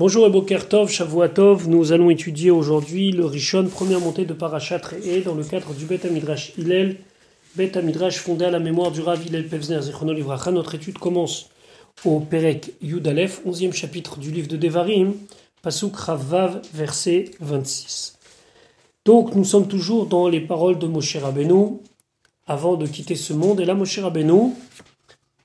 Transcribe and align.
Bonjour 0.00 0.26
et 0.26 0.30
Bokertov, 0.30 0.88
Shavuatov. 0.88 1.68
Nous 1.68 1.92
allons 1.92 2.08
étudier 2.08 2.50
aujourd'hui 2.50 3.12
le 3.12 3.26
Rishon, 3.26 3.66
première 3.66 4.00
montée 4.00 4.24
de 4.24 4.32
Parashat 4.32 4.80
et 5.04 5.20
dans 5.20 5.34
le 5.34 5.44
cadre 5.44 5.74
du 5.74 5.84
Bet 5.84 6.06
Amidrash 6.06 6.54
Hillel, 6.56 6.96
Bet 7.54 7.76
Amidrash 7.76 8.16
fondé 8.16 8.46
à 8.46 8.50
la 8.50 8.60
mémoire 8.60 8.92
du 8.92 9.02
Rav 9.02 9.22
Hillel 9.26 9.46
Pevzner 9.46 9.82
Zichrono 9.82 10.14
Livracha. 10.14 10.52
Notre 10.52 10.74
étude 10.74 10.96
commence 10.96 11.50
au 12.06 12.18
Perek 12.20 12.72
Yud 12.80 13.06
Aleph, 13.06 13.42
11e 13.46 13.74
chapitre 13.74 14.18
du 14.18 14.30
livre 14.30 14.48
de 14.48 14.56
Devarim, 14.56 15.12
Pasuk 15.60 15.94
Ravav, 15.94 16.62
verset 16.72 17.32
26. 17.40 18.18
Donc 19.04 19.34
nous 19.34 19.44
sommes 19.44 19.68
toujours 19.68 20.06
dans 20.06 20.28
les 20.28 20.40
paroles 20.40 20.78
de 20.78 20.86
Moshe 20.86 21.16
Rabbeinu 21.16 21.76
avant 22.46 22.76
de 22.76 22.86
quitter 22.86 23.16
ce 23.16 23.34
monde. 23.34 23.60
Et 23.60 23.66
là, 23.66 23.74
Moshe 23.74 23.98
Rabbeinu 23.98 24.54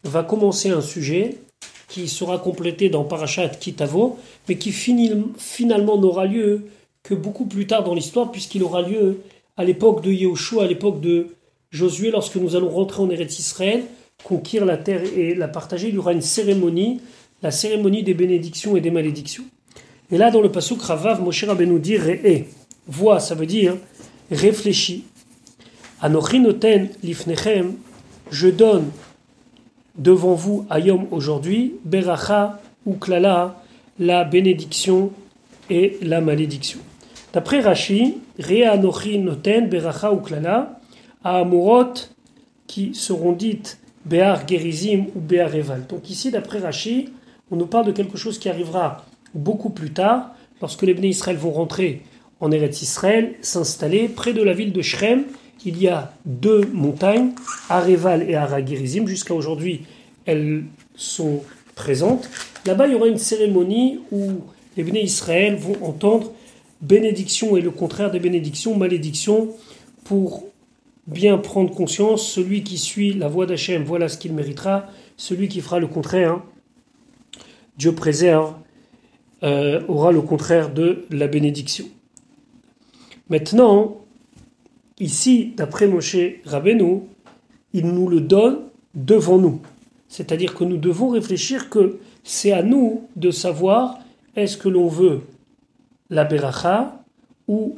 va 0.05 0.23
commencer 0.23 0.69
un 0.69 0.79
sujet 0.79 1.39
qui 1.87 2.07
sera 2.07 2.39
complété 2.39 2.89
dans 2.89 3.03
Parashat 3.03 3.49
Kitavo, 3.49 4.17
mais 4.47 4.57
qui 4.57 4.71
finalement 4.71 5.97
n'aura 5.97 6.25
lieu 6.25 6.65
que 7.03 7.13
beaucoup 7.13 7.45
plus 7.45 7.67
tard 7.67 7.83
dans 7.83 7.93
l'histoire, 7.93 8.31
puisqu'il 8.31 8.63
aura 8.63 8.81
lieu 8.81 9.21
à 9.57 9.63
l'époque 9.63 10.03
de 10.03 10.11
Yehoshua, 10.11 10.63
à 10.63 10.67
l'époque 10.67 11.01
de 11.01 11.27
Josué, 11.71 12.09
lorsque 12.09 12.35
nous 12.35 12.55
allons 12.55 12.69
rentrer 12.69 13.01
en 13.01 13.09
Eretz 13.09 13.39
Israël, 13.39 13.83
conquérir 14.23 14.65
la 14.65 14.77
terre 14.77 15.01
et 15.15 15.35
la 15.35 15.47
partager, 15.47 15.89
il 15.89 15.95
y 15.95 15.97
aura 15.97 16.13
une 16.13 16.21
cérémonie, 16.21 17.01
la 17.41 17.51
cérémonie 17.51 18.01
des 18.01 18.13
bénédictions 18.13 18.75
et 18.75 18.81
des 18.81 18.91
malédictions. 18.91 19.43
Et 20.11 20.17
là, 20.17 20.31
dans 20.31 20.41
le 20.41 20.51
passage 20.51 20.77
Ravav, 20.79 21.21
Moshe 21.21 21.43
Rabbeinu 21.43 21.79
dit 21.79 21.97
Re'e. 21.97 22.45
Vois, 22.87 23.19
ça 23.19 23.35
veut 23.35 23.45
dire 23.45 23.75
réfléchis. 24.31 25.03
Anochinoten 26.01 26.89
lifnechem, 27.03 27.73
je 28.31 28.47
donne 28.47 28.89
devant 29.97 30.33
vous, 30.33 30.65
Ayom 30.69 31.07
aujourd'hui, 31.11 31.75
Beracha 31.83 32.61
ou 32.85 32.93
Klala, 32.93 33.63
la 33.99 34.23
bénédiction 34.23 35.11
et 35.69 35.97
la 36.01 36.21
malédiction. 36.21 36.79
D'après 37.33 37.59
Rashi, 37.59 38.17
Rea 38.39 38.77
Noten 38.77 39.67
Beracha 39.67 40.11
ou 40.11 40.17
Klala, 40.17 40.79
à 41.23 41.39
Amorot, 41.39 41.93
qui 42.67 42.93
seront 42.93 43.33
dites 43.33 43.79
Be'ar 44.05 44.47
Gerizim 44.47 45.05
ou 45.15 45.19
Be'ar 45.19 45.53
Eval. 45.55 45.85
Donc 45.87 46.09
ici, 46.09 46.31
d'après 46.31 46.59
Rashi, 46.59 47.09
on 47.51 47.55
nous 47.55 47.67
parle 47.67 47.87
de 47.87 47.91
quelque 47.91 48.17
chose 48.17 48.39
qui 48.39 48.49
arrivera 48.49 49.05
beaucoup 49.33 49.69
plus 49.69 49.91
tard, 49.91 50.31
lorsque 50.61 50.83
les 50.83 50.93
Bnei 50.93 51.09
Israël 51.09 51.37
vont 51.37 51.51
rentrer 51.51 52.03
en 52.39 52.51
Eretz 52.51 52.81
Israël, 52.81 53.35
s'installer 53.41 54.07
près 54.07 54.33
de 54.33 54.43
la 54.43 54.53
ville 54.53 54.71
de 54.71 54.81
Shrem, 54.81 55.23
il 55.65 55.81
y 55.81 55.87
a 55.87 56.13
deux 56.25 56.65
montagnes, 56.73 57.31
Areval 57.69 58.29
et 58.29 58.35
Aragirizim. 58.35 59.07
Jusqu'à 59.07 59.33
aujourd'hui, 59.33 59.85
elles 60.25 60.63
sont 60.95 61.41
présentes. 61.75 62.29
Là-bas, 62.65 62.87
il 62.87 62.93
y 62.93 62.95
aura 62.95 63.07
une 63.07 63.17
cérémonie 63.17 63.99
où 64.11 64.41
les 64.77 64.83
béné 64.83 65.03
Israël 65.03 65.55
vont 65.55 65.77
entendre 65.83 66.31
bénédiction 66.81 67.55
et 67.57 67.61
le 67.61 67.71
contraire 67.71 68.11
des 68.11 68.19
bénédictions, 68.19 68.75
malédiction, 68.75 69.49
pour 70.03 70.45
bien 71.07 71.37
prendre 71.37 71.73
conscience. 71.73 72.27
Celui 72.27 72.63
qui 72.63 72.77
suit 72.77 73.13
la 73.13 73.27
voie 73.27 73.45
d'Hachem, 73.45 73.83
voilà 73.83 74.09
ce 74.09 74.17
qu'il 74.17 74.33
méritera. 74.33 74.87
Celui 75.17 75.47
qui 75.47 75.61
fera 75.61 75.79
le 75.79 75.87
contraire, 75.87 76.41
Dieu 77.77 77.93
préserve, 77.93 78.53
euh, 79.43 79.81
aura 79.87 80.11
le 80.11 80.21
contraire 80.21 80.73
de 80.73 81.05
la 81.09 81.27
bénédiction. 81.27 81.85
Maintenant, 83.29 84.05
Ici, 84.99 85.53
d'après 85.57 85.87
Moshe 85.87 86.15
Rabbeinu, 86.45 87.01
il 87.73 87.87
nous 87.87 88.07
le 88.07 88.21
donne 88.21 88.59
devant 88.93 89.37
nous. 89.37 89.59
C'est-à-dire 90.07 90.53
que 90.53 90.63
nous 90.63 90.77
devons 90.77 91.09
réfléchir 91.09 91.69
que 91.69 91.99
c'est 92.23 92.51
à 92.51 92.63
nous 92.63 93.07
de 93.15 93.31
savoir 93.31 93.99
est-ce 94.35 94.57
que 94.57 94.69
l'on 94.69 94.87
veut 94.87 95.21
la 96.09 96.23
beracha 96.23 97.03
ou 97.47 97.75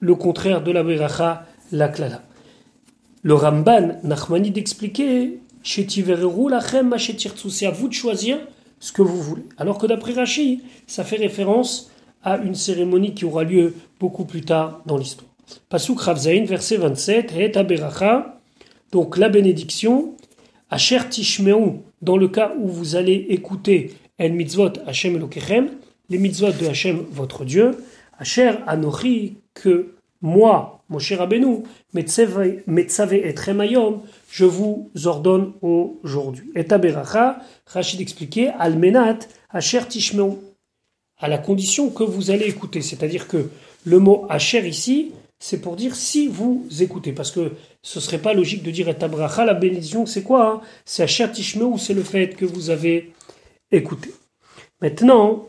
le 0.00 0.14
contraire 0.14 0.62
de 0.62 0.72
la 0.72 0.82
beracha, 0.82 1.46
la 1.72 1.88
klala. 1.88 2.22
Le 3.22 3.34
Ramban 3.34 3.98
Nachmani 4.02 4.50
d'expliquer 4.50 5.40
c'est 5.62 7.66
à 7.66 7.70
vous 7.70 7.88
de 7.88 7.92
choisir 7.92 8.38
ce 8.78 8.92
que 8.92 9.02
vous 9.02 9.22
voulez. 9.22 9.42
Alors 9.58 9.78
que 9.78 9.86
d'après 9.86 10.12
Rashi, 10.12 10.62
ça 10.86 11.04
fait 11.04 11.16
référence 11.16 11.90
à 12.22 12.38
une 12.38 12.54
cérémonie 12.54 13.14
qui 13.14 13.24
aura 13.24 13.44
lieu 13.44 13.74
beaucoup 13.98 14.24
plus 14.24 14.42
tard 14.42 14.82
dans 14.86 14.96
l'histoire. 14.96 15.30
Pasuk 15.68 16.00
Ravzain, 16.00 16.44
verset 16.44 16.76
27, 16.76 17.34
Et 17.36 17.52
donc 18.92 19.18
la 19.18 19.28
bénédiction, 19.28 20.14
Asher 20.70 21.00
Tishmeu, 21.10 21.80
dans 22.00 22.16
le 22.16 22.28
cas 22.28 22.54
où 22.58 22.68
vous 22.68 22.96
allez 22.96 23.26
écouter 23.28 23.94
El 24.18 24.32
Mitzvot 24.34 24.72
Hashem 24.86 25.16
Elokechem, 25.16 25.70
les 26.10 26.18
mitzvot 26.18 26.52
de 26.52 26.66
Hashem 26.66 27.04
votre 27.10 27.44
Dieu, 27.44 27.72
Asher 28.18 28.52
Anochi, 28.66 29.38
que 29.54 29.94
moi, 30.22 30.82
mon 30.88 30.98
cher 30.98 31.18
Rabbeinu, 31.18 31.62
Metzave 31.94 33.14
et 33.14 33.34
Tremayom, 33.34 34.02
je 34.30 34.44
vous 34.44 34.90
ordonne 35.04 35.52
aujourd'hui. 35.62 36.52
Et 36.54 36.70
Aberacha, 36.70 37.38
Rachid 37.66 38.00
expliquait, 38.00 38.48
Almenat, 38.58 39.20
Asher 39.50 39.86
Tishmeu, 39.88 40.32
à 41.18 41.28
la 41.28 41.38
condition 41.38 41.90
que 41.90 42.02
vous 42.02 42.30
allez 42.30 42.46
écouter. 42.46 42.82
C'est-à-dire 42.82 43.28
que 43.28 43.50
le 43.84 43.98
mot 43.98 44.26
Asher 44.28 44.66
ici, 44.68 45.12
c'est 45.40 45.60
pour 45.60 45.74
dire 45.74 45.96
si 45.96 46.28
vous 46.28 46.66
écoutez. 46.80 47.12
Parce 47.12 47.32
que 47.32 47.52
ce 47.82 47.98
serait 47.98 48.18
pas 48.18 48.34
logique 48.34 48.62
de 48.62 48.70
dire 48.70 48.88
et 48.88 48.94
tabracha, 48.94 49.44
la 49.44 49.54
bénédiction, 49.54 50.06
c'est 50.06 50.22
quoi 50.22 50.46
hein? 50.46 50.60
C'est 50.84 51.02
Asher 51.02 51.26
ou 51.62 51.78
c'est 51.78 51.94
le 51.94 52.02
fait 52.02 52.36
que 52.36 52.44
vous 52.44 52.70
avez 52.70 53.12
écouté. 53.72 54.12
Maintenant, 54.80 55.48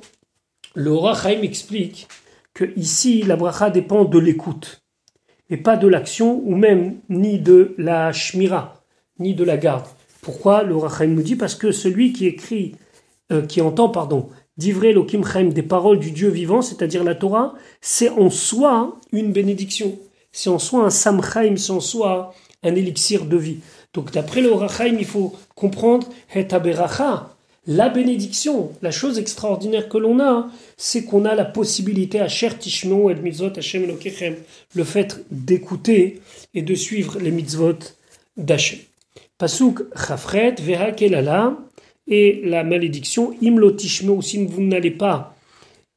le 0.74 0.94
Rachaim 0.94 1.42
explique 1.42 2.08
que 2.54 2.74
ici, 2.78 3.22
la 3.24 3.36
bracha 3.36 3.70
dépend 3.70 4.06
de 4.06 4.18
l'écoute 4.18 4.84
et 5.50 5.58
pas 5.58 5.76
de 5.76 5.88
l'action 5.88 6.42
ou 6.46 6.56
même 6.56 7.00
ni 7.10 7.40
de 7.40 7.76
la 7.78 8.14
shmira, 8.14 8.84
ni 9.20 9.34
de 9.34 9.44
la 9.44 9.58
garde. 9.58 9.86
Pourquoi 10.22 10.64
le 10.64 10.76
Rachaim 10.76 11.08
nous 11.08 11.22
dit? 11.22 11.36
Parce 11.36 11.56
que 11.56 11.72
celui 11.72 12.14
qui 12.14 12.28
écrit, 12.28 12.76
euh, 13.32 13.46
qui 13.46 13.60
entend, 13.62 13.90
pardon, 13.90 14.30
d'Ivré 14.58 14.94
Lokim 14.94 15.22
des 15.50 15.64
paroles 15.64 16.00
du 16.00 16.12
Dieu 16.12 16.30
vivant, 16.30 16.62
c'est-à-dire 16.62 17.04
la 17.04 17.16
Torah, 17.16 17.54
c'est 17.82 18.10
en 18.10 18.30
soi 18.30 19.00
une 19.12 19.32
bénédiction. 19.32 19.98
C'est 20.32 20.50
en 20.50 20.60
soi 20.60 20.86
un 20.86 20.90
Samchaim, 20.90 21.58
c'est 21.58 21.72
en 21.72 21.80
soi 21.80 22.34
un 22.64 22.76
élixir 22.76 23.26
de 23.26 23.38
vie. 23.38 23.58
Donc 23.94 24.12
d'après 24.12 24.42
le 24.42 24.52
Rachaim, 24.52 24.96
il 24.98 25.06
faut 25.06 25.34
comprendre 25.56 26.08
la 27.68 27.90
bénédiction, 27.90 28.72
la 28.82 28.92
chose 28.92 29.20
extraordinaire 29.20 29.88
que 29.90 29.98
l'on 29.98 30.20
a, 30.20 30.48
c'est 30.78 31.04
qu'on 31.04 31.26
a 31.26 31.36
la 31.36 31.46
possibilité 31.46 32.20
à 32.20 32.28
Cher 32.28 32.58
Tishmo 32.58 33.10
et 33.10 33.16
Mitzvot 33.16 33.58
Hashem 33.58 33.86
Lokechem, 33.86 34.36
le 34.74 34.84
fait 34.84 35.24
d'écouter 35.30 36.22
et 36.54 36.62
de 36.62 36.74
suivre 36.74 37.20
les 37.20 37.32
mitzvot 37.32 37.78
d'Hachem. 38.38 38.80
Pasuk 39.38 39.84
Chafret, 39.96 40.56
Veha 40.60 40.92
Kelala, 40.92 41.58
et 42.08 42.42
la 42.44 42.64
malédiction, 42.64 43.34
imlotishme, 43.42 44.22
si 44.22 44.46
vous 44.46 44.62
n'allez 44.62 44.92
pas 44.92 45.36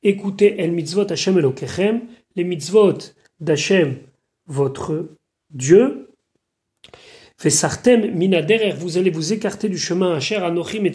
écouter 0.02 0.56
el 0.58 0.72
mitzvot 0.72 1.10
Hashem 1.10 1.38
Elokechem, 1.38 2.02
les 2.36 2.44
mitzvot 2.44 2.98
d'Hashem, 3.40 3.96
votre 4.46 5.08
Dieu, 5.50 6.08
Fesartem 7.36 8.14
minaderer, 8.14 8.72
vous 8.72 8.96
allez 8.96 9.10
vous 9.10 9.32
écarter 9.32 9.68
du 9.68 9.76
chemin 9.76 10.14
Asher 10.14 10.36
Anochim 10.36 10.84
et 10.84 10.92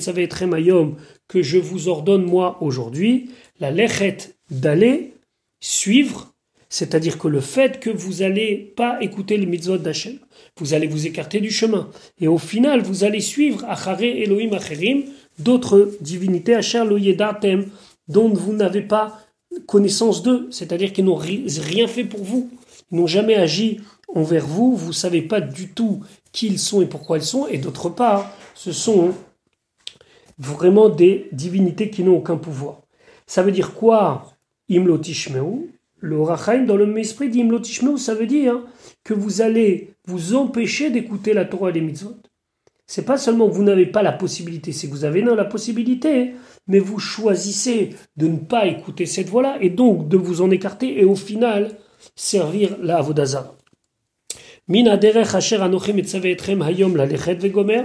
Ayom 0.55 0.95
que 1.27 1.41
je 1.41 1.57
vous 1.57 1.89
ordonne 1.89 2.23
moi 2.23 2.57
aujourd'hui, 2.61 3.29
la 3.59 3.71
lechet 3.71 4.17
d'aller 4.49 5.15
suivre, 5.59 6.33
c'est-à-dire 6.69 7.17
que 7.17 7.27
le 7.27 7.41
fait 7.41 7.79
que 7.79 7.89
vous 7.89 8.21
n'allez 8.21 8.73
pas 8.75 9.01
écouter 9.01 9.37
les 9.37 9.47
mitzvot 9.47 9.77
d'Hashem, 9.77 10.17
vous 10.57 10.73
allez 10.73 10.87
vous 10.87 11.07
écarter 11.07 11.39
du 11.39 11.51
chemin. 11.51 11.89
Et 12.21 12.27
au 12.27 12.37
final, 12.37 12.81
vous 12.81 13.03
allez 13.03 13.21
suivre 13.21 13.65
Achare 13.67 14.01
Elohim 14.01 14.53
Acherim, 14.53 15.03
d'autres 15.39 15.91
divinités, 16.01 16.53
Asher 16.53 16.85
Loyedatem, 16.85 17.65
dont 18.07 18.29
vous 18.29 18.53
n'avez 18.53 18.81
pas 18.81 19.19
connaissance 19.65 20.21
d'eux, 20.21 20.47
c'est-à-dire 20.51 20.93
qu'ils 20.93 21.05
n'ont 21.05 21.15
rien 21.15 21.87
fait 21.87 22.03
pour 22.03 22.23
vous, 22.23 22.51
ils 22.91 22.97
n'ont 22.97 23.07
jamais 23.07 23.35
agi 23.35 23.81
envers 24.13 24.45
vous, 24.45 24.75
vous 24.75 24.89
ne 24.89 24.93
savez 24.93 25.21
pas 25.21 25.41
du 25.41 25.69
tout 25.69 26.01
qui 26.31 26.47
ils 26.47 26.59
sont 26.59 26.81
et 26.81 26.85
pourquoi 26.85 27.17
ils 27.17 27.23
sont, 27.23 27.47
et 27.47 27.57
d'autre 27.57 27.89
part, 27.89 28.31
ce 28.53 28.71
sont 28.71 29.13
vraiment 30.37 30.89
des 30.89 31.29
divinités 31.31 31.89
qui 31.89 32.03
n'ont 32.03 32.17
aucun 32.17 32.37
pouvoir. 32.37 32.81
Ça 33.25 33.41
veut 33.41 33.51
dire 33.51 33.73
quoi 33.73 34.31
Imlotishmeu 34.69 35.69
Le 36.01 36.21
Rachaim, 36.21 36.65
dans 36.65 36.77
le 36.77 36.97
esprit 36.97 37.29
d'Imlotishmeu, 37.29 37.97
ça 37.97 38.13
veut 38.13 38.27
dire 38.27 38.61
que 39.03 39.13
vous 39.13 39.41
allez 39.41 39.93
vous 40.05 40.35
empêcher 40.35 40.89
d'écouter 40.89 41.33
la 41.33 41.45
Torah 41.45 41.69
et 41.69 41.73
les 41.73 41.81
mitzvot. 41.81 42.15
C'est 42.87 43.05
pas 43.05 43.17
seulement 43.17 43.47
que 43.47 43.53
vous 43.53 43.63
n'avez 43.63 43.85
pas 43.85 44.01
la 44.01 44.13
possibilité, 44.13 44.71
c'est 44.71 44.87
que 44.87 44.93
vous 44.93 45.05
avez 45.05 45.21
non 45.21 45.35
la 45.35 45.45
possibilité, 45.45 46.33
mais 46.67 46.79
vous 46.79 46.99
choisissez 46.99 47.91
de 48.17 48.27
ne 48.27 48.37
pas 48.37 48.65
écouter 48.65 49.05
cette 49.05 49.29
voix-là 49.29 49.57
et 49.61 49.69
donc 49.69 50.07
de 50.07 50.17
vous 50.17 50.41
en 50.41 50.49
écarter 50.49 50.99
et 50.99 51.05
au 51.05 51.15
final 51.15 51.77
servir 52.15 52.77
la 52.81 52.97
Avodazara. 52.97 53.55
Min 54.67 54.85
asher 54.87 55.57
anochem 55.57 55.99
hayom 55.99 56.95
la 56.95 57.05
lechet 57.05 57.35
vegomer. 57.35 57.83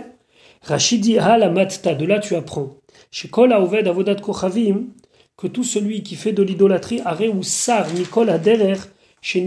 Rachidi 0.63 1.19
ha 1.19 1.37
la 1.37 1.51
matta, 1.51 1.95
de 1.95 2.07
là 2.07 2.19
tu 2.19 2.35
apprends. 2.35 2.77
Chez 3.11 3.29
kol 3.29 3.53
avodat 3.53 4.17
kochavim, 4.17 4.87
que 5.37 5.47
tout 5.47 5.65
celui 5.65 6.03
qui 6.03 6.17
fait 6.17 6.33
de 6.33 6.43
l'idolâtrie, 6.43 7.01
Are 7.05 7.23
ou 7.35 7.43
Sar, 7.43 7.93
Nicole 7.93 8.31
Aderer, 8.31 8.79
chez 9.21 9.41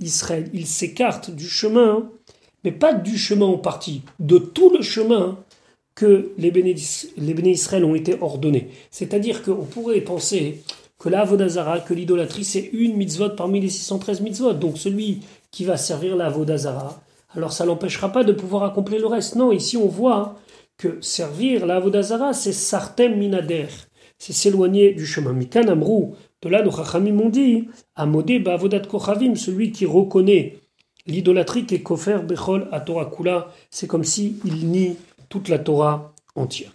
Israël, 0.00 0.50
il 0.52 0.66
s'écarte 0.66 1.30
du 1.30 1.48
chemin, 1.48 2.10
mais 2.64 2.72
pas 2.72 2.92
du 2.92 3.16
chemin 3.16 3.46
en 3.46 3.58
partie, 3.58 4.02
de 4.18 4.38
tout 4.38 4.70
le 4.70 4.82
chemin 4.82 5.38
que 5.94 6.32
les 6.38 6.50
béné, 6.50 6.74
Israël 7.50 7.84
ont 7.84 7.94
été 7.94 8.16
ordonnés. 8.20 8.68
C'est-à-dire 8.90 9.42
qu'on 9.42 9.64
pourrait 9.64 10.00
penser 10.00 10.62
que 10.98 11.08
la 11.08 11.24
Vodazara, 11.24 11.80
que 11.80 11.94
l'idolâtrie, 11.94 12.44
c'est 12.44 12.70
une 12.72 12.96
mitzvot 12.96 13.30
parmi 13.30 13.60
les 13.60 13.68
613 13.68 14.20
mitzvot. 14.20 14.52
Donc 14.54 14.76
celui 14.76 15.20
qui 15.50 15.64
va 15.64 15.76
servir 15.76 16.16
la 16.16 16.28
Vodazara, 16.28 17.00
alors 17.34 17.52
ça 17.52 17.64
l'empêchera 17.64 18.12
pas 18.12 18.24
de 18.24 18.32
pouvoir 18.32 18.64
accomplir 18.64 19.00
le 19.00 19.06
reste. 19.06 19.36
Non, 19.36 19.52
ici 19.52 19.76
on 19.76 19.88
voit 19.88 20.38
que 20.76 21.00
servir 21.00 21.66
la 21.66 21.80
Vodazara, 21.80 22.32
c'est 22.32 22.52
sartem 22.52 23.18
minader, 23.18 23.66
c'est 24.20 24.34
s'éloigner 24.34 24.92
du 24.92 25.06
chemin. 25.06 25.32
Mikan 25.32 25.66
amrou, 25.66 26.14
de 26.42 26.48
là 26.48 26.62
nos 26.62 26.70
chachamim 26.70 27.14
m'ont 27.14 27.30
dit, 27.30 27.68
amodé 27.96 28.38
ba'avodat 28.38 28.80
kochavim, 28.80 29.34
celui 29.34 29.72
qui 29.72 29.86
reconnaît 29.86 30.58
l'idolâtrie 31.06 31.64
qui 31.64 31.76
est 31.76 31.82
kofer 31.82 32.18
bechol 32.22 32.68
à 32.70 32.80
Torah 32.80 33.06
kula, 33.06 33.48
c'est 33.70 33.86
comme 33.86 34.04
si 34.04 34.36
il 34.44 34.68
nie 34.68 34.96
toute 35.30 35.48
la 35.48 35.58
Torah 35.58 36.14
entière. 36.36 36.72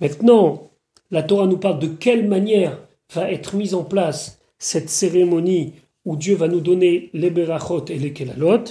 Maintenant, 0.00 0.70
la 1.10 1.22
Torah 1.22 1.46
nous 1.46 1.58
parle 1.58 1.78
de 1.78 1.88
quelle 1.88 2.26
manière 2.26 2.78
va 3.14 3.30
être 3.30 3.54
mise 3.54 3.74
en 3.74 3.84
place 3.84 4.40
cette 4.58 4.88
cérémonie 4.88 5.74
où 6.06 6.16
Dieu 6.16 6.34
va 6.34 6.48
nous 6.48 6.60
donner 6.60 7.10
les 7.12 7.30
berachot 7.30 7.84
et 7.88 7.98
les 7.98 8.14
kelalot. 8.14 8.64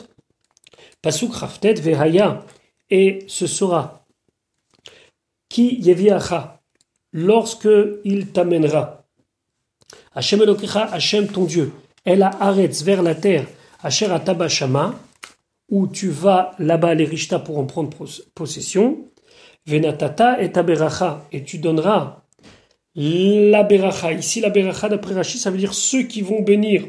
Pasuk 1.04 1.34
raftet 1.34 1.76
vehaya, 1.76 2.46
et 2.90 3.20
ce 3.28 3.46
sera 3.46 4.06
qui? 5.50 5.76
Yeviacha, 5.82 6.61
lorsque 7.14 7.70
il 8.04 8.28
t'amènera. 8.28 9.06
Hashem 10.16 10.42
Elokecha, 10.42 10.86
Hashem 10.86 11.28
ton 11.28 11.46
Dieu, 11.46 11.72
elle 12.06 12.24
a 12.24 12.32
arrête 12.40 12.82
vers 12.84 13.04
la 13.04 13.16
terre, 13.16 13.46
Asher 13.84 14.12
Atabashama, 14.12 14.96
où 15.70 15.88
tu 15.88 16.10
vas 16.10 16.52
là-bas 16.60 16.94
les 16.94 17.06
Rishta 17.06 17.40
pour 17.40 17.58
en 17.58 17.66
prendre 17.66 17.96
possession. 18.36 19.06
Venatata 19.66 20.42
et 20.42 20.52
Taberacha, 20.52 21.28
et 21.32 21.44
tu 21.44 21.60
donneras 21.60 22.24
la 22.96 23.64
Beracha. 23.64 24.12
Ici, 24.12 24.42
la 24.42 24.50
Beracha 24.50 24.90
d'après 24.90 25.14
Rachid, 25.14 25.40
ça 25.40 25.52
veut 25.52 25.58
dire 25.58 25.74
ceux 25.74 26.04
qui 26.04 26.22
vont 26.22 26.42
bénir 26.42 26.84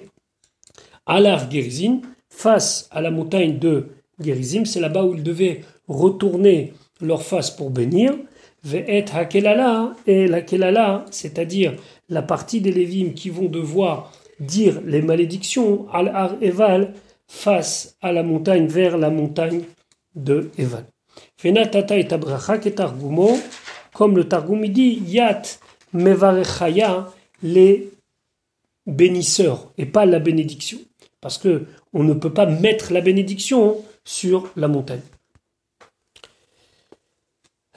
Alar 1.06 1.50
Gerizim 1.50 2.00
face 2.28 2.88
à 2.90 3.00
la 3.00 3.10
montagne 3.10 3.58
de 3.58 3.88
Gerizim. 4.18 4.64
C'est 4.64 4.80
là-bas 4.80 5.04
où 5.04 5.14
ils 5.14 5.22
devaient 5.22 5.62
retourner 5.86 6.72
leur 7.00 7.22
face 7.22 7.50
pour 7.50 7.70
bénir. 7.70 8.14
Ve'et 8.64 9.06
Hakelala, 9.12 9.94
et 10.06 10.28
la 10.28 11.04
c'est-à-dire 11.10 11.74
la 12.08 12.22
partie 12.22 12.60
des 12.60 12.70
Lévim 12.70 13.12
qui 13.12 13.28
vont 13.28 13.48
devoir 13.48 14.12
dire 14.38 14.80
les 14.84 15.02
malédictions, 15.02 15.86
Al-Ar 15.92 16.36
Eval, 16.40 16.94
face 17.26 17.96
à 18.02 18.12
la 18.12 18.22
montagne, 18.22 18.66
vers 18.66 18.98
la 18.98 19.10
montagne 19.10 19.62
de 20.14 20.50
Eval. 20.58 20.84
Fenatata 21.36 21.98
et 21.98 22.12
Abracha, 22.12 22.58
Targumo, 22.58 23.36
comme 23.94 24.16
le 24.16 24.28
Targum 24.28 24.66
dit, 24.68 25.02
Yat 25.06 25.42
Mevarechaya, 25.92 27.10
les 27.42 27.90
bénisseurs, 28.86 29.72
et 29.76 29.86
pas 29.86 30.06
la 30.06 30.18
bénédiction. 30.18 30.78
Parce 31.20 31.38
que 31.38 31.66
on 31.92 32.02
ne 32.04 32.14
peut 32.14 32.32
pas 32.32 32.46
mettre 32.46 32.92
la 32.92 33.00
bénédiction 33.00 33.76
sur 34.04 34.50
la 34.56 34.68
montagne. 34.68 35.02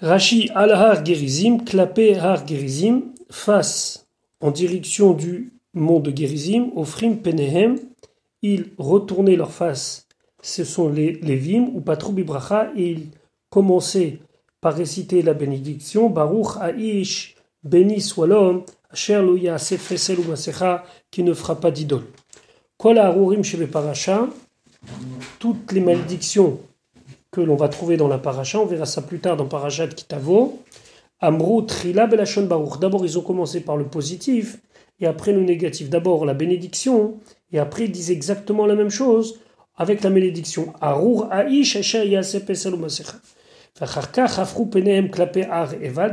Rashi 0.06 0.52
al-Har 0.54 1.04
Gerizim, 1.04 1.58
clapé 1.66 2.16
Har 2.16 2.46
Gerizim, 2.46 3.06
face 3.32 4.06
en 4.40 4.52
direction 4.52 5.14
du 5.14 5.52
mont 5.74 6.00
de 6.00 6.16
Gerizim, 6.16 6.70
Ofrim 6.76 7.18
Penehem, 7.18 7.80
ils 8.44 8.68
retournaient 8.78 9.36
leur 9.36 9.50
face, 9.50 10.08
ce 10.44 10.64
sont 10.64 10.90
les 10.90 11.14
Lévim, 11.14 11.72
ou 11.74 11.82
Patrou 11.82 12.12
Bibracha, 12.14 12.70
ils 12.78 13.08
commençaient 13.50 14.20
par 14.62 14.76
réciter 14.76 15.24
la 15.24 15.34
bénédiction, 15.34 16.08
Baruch 16.12 16.62
Aish, 16.78 17.36
béni 17.64 18.00
soit 18.00 18.28
l'homme, 18.28 18.62
Asher 18.92 19.24
lo 19.24 19.40
Fesel 19.58 20.20
ou 20.20 20.26
qui 21.10 21.24
ne 21.24 21.34
fera 21.34 21.60
pas 21.60 21.72
d'idole. 21.72 22.06
Kol 22.78 23.00
Arurim 23.00 23.44
Shebe 23.44 23.66
Parasha, 23.66 24.28
toutes 25.40 25.72
les 25.72 25.82
malédictions 25.82 26.60
que 27.36 27.42
l'on 27.42 27.58
va 27.58 27.68
trouver 27.68 27.98
dans 27.98 28.08
la 28.08 28.18
paracha, 28.18 28.60
on 28.62 28.66
verra 28.66 28.86
ça 28.86 29.02
plus 29.02 29.20
tard 29.20 29.36
dans 29.36 29.46
Parashat 29.46 29.90
Kitavo, 29.90 30.60
Amrou 31.20 31.64
Trila 31.64 32.08
Belashon 32.08 32.46
Baruch. 32.46 32.80
D'abord, 32.80 33.06
ils 33.06 33.20
ont 33.20 33.22
commencé 33.22 33.60
par 33.60 33.76
le 33.76 33.86
positif, 33.86 34.62
et 35.02 35.06
après 35.06 35.34
le 35.34 35.42
négatif. 35.42 35.90
D'abord 35.90 36.26
la 36.26 36.34
bénédiction, 36.34 37.18
et 37.52 37.60
après 37.60 37.84
ils 37.86 37.92
disent 37.92 38.12
exactement 38.12 38.66
la 38.66 38.76
même 38.76 38.90
chose 38.90 39.42
avec 39.76 40.02
la 40.02 40.10
malédiction. 40.10 40.74
Arur 40.80 41.30
Aish 41.34 41.76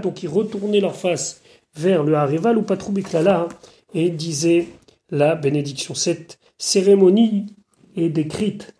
donc 0.03 0.23
ils 0.25 0.29
retournaient 0.29 0.81
leur 0.81 0.97
face 0.97 1.41
vers 1.77 2.03
le 2.03 2.15
Eval 2.35 2.59
ou 2.59 2.63
Patroubiklala 2.63 3.49
et 3.95 4.11
disaient 4.11 4.67
la 5.11 5.37
bénédiction. 5.37 5.95
Cette 5.95 6.41
cérémonie 6.59 7.47
est 7.95 8.09
décrite 8.09 8.75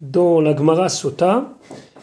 dans 0.00 0.40
la 0.40 0.56
Gemara 0.56 0.88
Sota. 0.88 1.58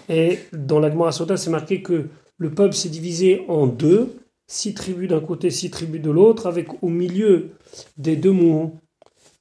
Et 0.10 0.40
dans 0.54 0.80
la 0.80 0.90
Gemara 0.90 1.12
Sota 1.12 1.38
c'est 1.38 1.50
marqué 1.50 1.82
que 1.82 2.08
le 2.38 2.52
peuple 2.52 2.74
s'est 2.74 2.90
divisé 2.90 3.44
en 3.48 3.68
deux. 3.68 4.16
Six 4.50 4.74
tribus 4.74 5.10
d'un 5.10 5.20
côté, 5.20 5.52
six 5.52 5.70
tribus 5.70 6.02
de 6.02 6.10
l'autre, 6.10 6.48
avec 6.48 6.68
au 6.82 6.88
milieu 6.88 7.50
des 7.98 8.16
deux 8.16 8.32
monts, 8.32 8.80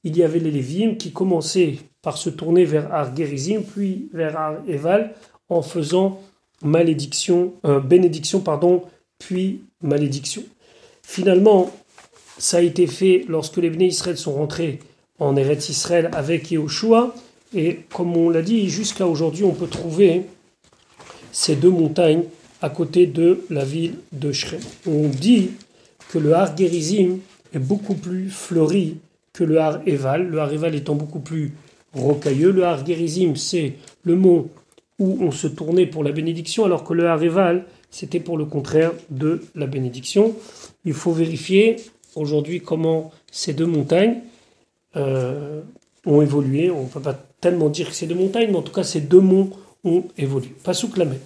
il 0.03 0.17
y 0.17 0.23
avait 0.23 0.39
les 0.39 0.51
Lévim 0.51 0.95
qui 0.95 1.13
commençaient 1.13 1.75
par 2.01 2.17
se 2.17 2.29
tourner 2.29 2.65
vers 2.65 2.93
Ar-Gerizim, 2.93 3.61
puis 3.61 4.09
vers 4.13 4.37
Ar-Eval, 4.37 5.13
en 5.49 5.61
faisant 5.61 6.19
euh, 6.65 7.79
bénédiction, 7.79 8.39
pardon, 8.43 8.83
puis 9.19 9.61
malédiction. 9.81 10.43
Finalement, 11.03 11.71
ça 12.37 12.57
a 12.57 12.61
été 12.61 12.87
fait 12.87 13.25
lorsque 13.27 13.57
les 13.57 13.69
Béné 13.69 13.87
Israël 13.87 14.17
sont 14.17 14.33
rentrés 14.33 14.79
en 15.19 15.35
Eretz 15.35 15.69
Israël 15.69 16.09
avec 16.13 16.51
Yehoshua, 16.51 17.15
et 17.55 17.79
comme 17.93 18.15
on 18.17 18.29
l'a 18.29 18.41
dit, 18.41 18.69
jusqu'à 18.69 19.07
aujourd'hui, 19.07 19.43
on 19.43 19.53
peut 19.53 19.67
trouver 19.67 20.23
ces 21.31 21.55
deux 21.55 21.69
montagnes 21.69 22.23
à 22.61 22.69
côté 22.69 23.05
de 23.05 23.41
la 23.49 23.63
ville 23.63 23.95
de 24.11 24.31
Shrem. 24.31 24.59
On 24.87 25.07
dit 25.07 25.51
que 26.09 26.17
le 26.17 26.33
Har 26.33 26.55
Gerizim 26.57 27.19
est 27.53 27.59
beaucoup 27.59 27.93
plus 27.93 28.29
fleuri 28.29 28.97
que 29.33 29.43
le 29.43 29.59
Har 29.59 29.81
Eval, 29.85 30.27
le 30.27 30.39
Har 30.39 30.51
Eval 30.51 30.75
étant 30.75 30.95
beaucoup 30.95 31.19
plus 31.19 31.53
rocailleux. 31.93 32.51
Le 32.51 32.65
Har 32.65 32.85
Gerizim, 32.85 33.35
c'est 33.35 33.73
le 34.03 34.15
mont 34.15 34.49
où 34.99 35.19
on 35.21 35.31
se 35.31 35.47
tournait 35.47 35.85
pour 35.85 36.03
la 36.03 36.11
bénédiction, 36.11 36.65
alors 36.65 36.83
que 36.83 36.93
le 36.93 37.07
Har 37.07 37.21
Eval, 37.21 37.65
c'était 37.91 38.19
pour 38.19 38.37
le 38.37 38.45
contraire 38.45 38.93
de 39.11 39.43
la 39.53 39.67
bénédiction. 39.67 40.35
Il 40.85 40.93
faut 40.93 41.11
vérifier 41.11 41.77
aujourd'hui 42.15 42.61
comment 42.61 43.11
ces 43.31 43.53
deux 43.53 43.67
montagnes 43.67 44.17
euh, 44.95 45.61
ont 46.05 46.21
évolué. 46.21 46.71
On 46.71 46.83
ne 46.83 46.87
peut 46.87 46.99
pas 46.99 47.26
tellement 47.47 47.69
dire 47.69 47.87
que 47.87 47.95
c'est 47.95 48.07
deux 48.07 48.15
montagnes, 48.15 48.49
mais 48.51 48.57
en 48.57 48.61
tout 48.61 48.73
cas, 48.73 48.83
ces 48.83 48.99
deux 48.99 49.21
monts 49.21 49.51
ont 49.85 50.03
évolué. 50.17 50.49
Pasouk 50.65 50.97
Lamed. 50.97 51.21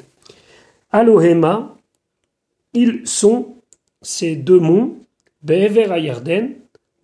Alohema, 0.91 1.75
ils 2.73 3.01
sont 3.05 3.55
ces 4.03 4.35
deux 4.35 4.59
monts, 4.59 4.97
Be'ever 5.41 5.91
Ayarden, 5.91 6.49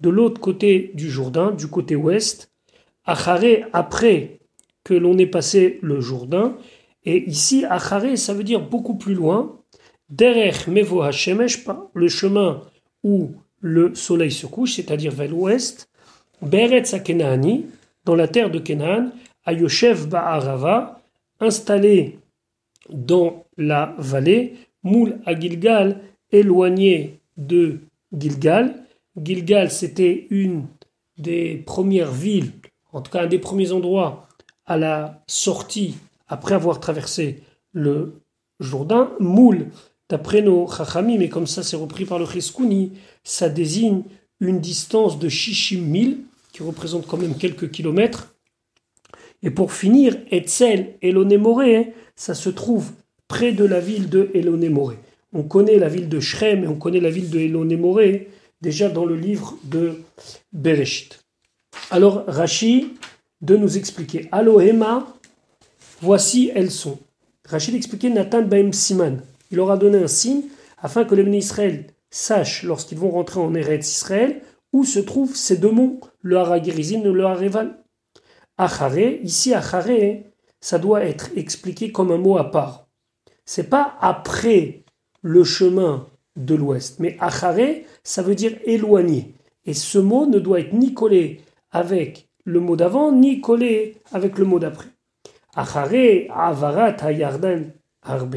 de 0.01 0.09
l'autre 0.09 0.39
côté 0.39 0.91
du 0.93 1.09
Jourdain, 1.09 1.49
du 1.49 1.65
côté 1.67 1.95
ouest, 1.95 2.51
Acharé 3.05 3.65
après 3.73 4.39
que 4.83 4.93
l'on 4.93 5.17
ait 5.17 5.25
passé 5.25 5.79
le 5.81 5.99
Jourdain, 5.99 6.55
et 7.03 7.27
ici 7.27 7.65
Acharé 7.65 8.17
ça 8.17 8.35
veut 8.35 8.43
dire 8.43 8.61
beaucoup 8.61 8.95
plus 8.95 9.15
loin, 9.15 9.57
Derech 10.09 10.67
Mevo 10.67 11.01
le 11.93 12.07
chemin 12.07 12.61
où 13.03 13.31
le 13.61 13.95
soleil 13.95 14.31
se 14.31 14.45
couche, 14.45 14.75
c'est-à-dire 14.75 15.11
vers 15.11 15.31
l'ouest, 15.31 15.89
Beretz 16.43 17.01
Kenaani, 17.03 17.65
dans 18.07 18.15
la 18.15 18.29
terre 18.29 18.49
de 18.49 18.59
Kenan, 18.59 19.11
Ayoshev 19.45 20.07
Ba'arava, 20.07 21.01
installé 21.41 22.19
dans 22.89 23.45
la 23.57 23.93
vallée, 23.97 24.55
Moul 24.81 25.19
à 25.25 25.37
Gilgal, 25.37 25.99
éloigné 26.31 27.19
de 27.35 27.79
Gilgal. 28.17 28.73
Gilgal, 29.21 29.69
c'était 29.69 30.27
une 30.29 30.67
des 31.17 31.57
premières 31.65 32.13
villes, 32.13 32.53
en 32.93 33.01
tout 33.01 33.11
cas 33.11 33.23
un 33.23 33.27
des 33.27 33.39
premiers 33.39 33.73
endroits 33.73 34.29
à 34.65 34.77
la 34.77 35.21
sortie 35.27 35.97
après 36.29 36.55
avoir 36.55 36.79
traversé 36.79 37.43
le 37.73 38.21
Jourdain. 38.61 39.11
Moul, 39.19 39.67
d'après 40.07 40.41
nos 40.41 40.65
Chachamim, 40.67 41.17
mais 41.17 41.27
comme 41.27 41.47
ça 41.47 41.61
c'est 41.61 41.75
repris 41.75 42.05
par 42.05 42.19
le 42.19 42.25
Cheskouni, 42.25 42.93
ça 43.25 43.49
désigne 43.49 44.03
une 44.39 44.61
distance 44.61 45.19
de 45.19 45.27
Shishim 45.27 45.81
mille, 45.81 46.19
qui 46.57 46.63
représente 46.63 47.05
quand 47.05 47.17
même 47.17 47.37
quelques 47.37 47.69
kilomètres. 47.69 48.35
Et 49.43 49.51
pour 49.51 49.73
finir, 49.73 50.17
Etzel, 50.31 50.95
Elonémoré, 51.03 51.93
ça 52.15 52.33
se 52.33 52.49
trouve 52.49 52.93
près 53.27 53.51
de 53.51 53.63
la 53.63 53.79
ville 53.79 54.09
de 54.09 54.31
Elonémoré. 54.33 54.97
On 55.33 55.43
connaît 55.43 55.77
la 55.77 55.87
ville 55.87 56.09
de 56.09 56.19
Shrem 56.19 56.63
et 56.63 56.67
on 56.67 56.75
connaît 56.75 56.99
la 56.99 57.11
ville 57.11 57.29
de 57.29 57.37
Elonémoré 57.37 58.29
déjà 58.59 58.89
dans 58.89 59.05
le 59.05 59.15
livre 59.15 59.55
de 59.65 60.01
Bereshit. 60.51 61.23
Alors 61.91 62.23
Rashi 62.25 62.93
de 63.41 63.55
nous 63.55 63.77
expliquer. 63.77 64.27
Alohema, 64.31 65.15
voici 66.01 66.51
elles 66.55 66.71
sont. 66.71 66.97
Rachid 67.45 67.75
expliquait 67.75 68.09
Nathan 68.09 68.41
Baim 68.41 68.71
Siman. 68.71 69.21
Il 69.51 69.57
leur 69.57 69.69
a 69.69 69.77
donné 69.77 69.99
un 69.99 70.07
signe 70.07 70.41
afin 70.79 71.05
que 71.05 71.13
les 71.13 71.21
bénis 71.21 71.37
Israël 71.37 71.85
sachent, 72.09 72.63
lorsqu'ils 72.63 72.97
vont 72.97 73.11
rentrer 73.11 73.39
en 73.41 73.53
Eretz 73.53 73.87
Israël, 73.87 74.41
où 74.73 74.83
se 74.83 74.99
trouvent 74.99 75.35
ces 75.35 75.57
deux 75.57 75.71
monts, 75.71 75.99
le 76.27 76.37
Haragirizim 76.37 77.01
et 77.05 77.11
le 77.11 77.25
Hareval. 77.25 77.77
Acharé, 78.57 79.21
ici 79.23 79.53
Acharé, 79.53 80.25
ça 80.59 80.77
doit 80.77 81.05
être 81.05 81.29
expliqué 81.35 81.91
comme 81.91 82.11
un 82.11 82.17
mot 82.17 82.37
à 82.37 82.51
part. 82.51 82.87
C'est 83.45 83.69
pas 83.69 83.95
après 84.01 84.83
le 85.21 85.43
chemin 85.43 86.07
de 86.35 86.55
l'ouest, 86.55 86.99
mais 86.99 87.15
Acharé, 87.19 87.85
ça 88.03 88.21
veut 88.21 88.35
dire 88.35 88.57
éloigné. 88.65 89.35
Et 89.65 89.73
ce 89.73 89.99
mot 89.99 90.25
ne 90.25 90.39
doit 90.39 90.59
être 90.59 90.73
ni 90.73 90.93
collé 90.93 91.41
avec 91.71 92.27
le 92.43 92.59
mot 92.59 92.75
d'avant, 92.75 93.11
ni 93.11 93.39
collé 93.39 93.97
avec 94.11 94.37
le 94.37 94.45
mot 94.45 94.59
d'après. 94.59 94.89
Acharé, 95.55 96.29
avarat 96.33 96.97
hayarden 97.01 97.71
arbe, 98.01 98.35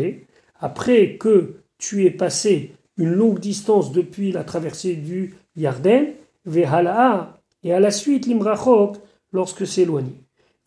après 0.60 1.16
que 1.16 1.56
tu 1.78 2.04
aies 2.04 2.10
passé 2.10 2.72
une 2.96 3.12
longue 3.12 3.40
distance 3.40 3.92
depuis 3.92 4.30
la 4.32 4.44
traversée 4.44 4.94
du 4.94 5.34
Yarden, 5.56 6.12
vehala, 6.44 7.39
et 7.62 7.72
à 7.72 7.80
la 7.80 7.90
suite 7.90 8.26
l'imrachok, 8.26 8.96
lorsque 9.32 9.66
c'est 9.66 9.82
éloigné. 9.82 10.14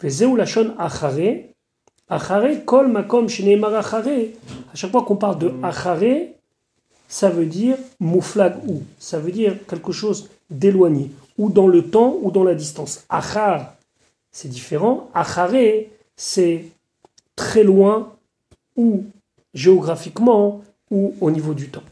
Vezeu 0.02 0.36
lachon 0.36 0.74
acharé, 0.78 1.56
acharé, 2.10 2.64
kol 2.66 2.88
makom 2.90 3.30
shneimar. 3.30 3.74
À 3.74 4.76
chaque 4.76 4.92
fois 4.92 5.04
qu'on 5.04 5.16
parle 5.16 5.40
de 5.40 5.54
acharé, 5.64 6.36
ça 7.08 7.30
veut 7.30 7.46
dire 7.46 7.78
mouflag 8.00 8.56
ou, 8.68 8.82
ça 9.00 9.20
veut 9.20 9.32
dire 9.32 9.56
quelque 9.68 9.92
chose 9.92 10.30
d'éloigné, 10.50 11.12
ou 11.38 11.50
dans 11.50 11.68
le 11.68 11.84
temps 11.84 12.18
ou 12.22 12.32
dans 12.32 12.44
la 12.44 12.56
distance. 12.56 13.06
Achar, 13.10 13.76
c'est 14.32 14.50
différent. 14.50 15.10
Acharé, 15.14 15.92
c'est 16.16 16.66
très 17.36 17.64
loin 17.64 18.14
ou 18.76 19.06
géographiquement 19.54 20.62
ou 20.92 21.14
au 21.22 21.32
niveau 21.32 21.54
du 21.54 21.70
temps. 21.70 21.84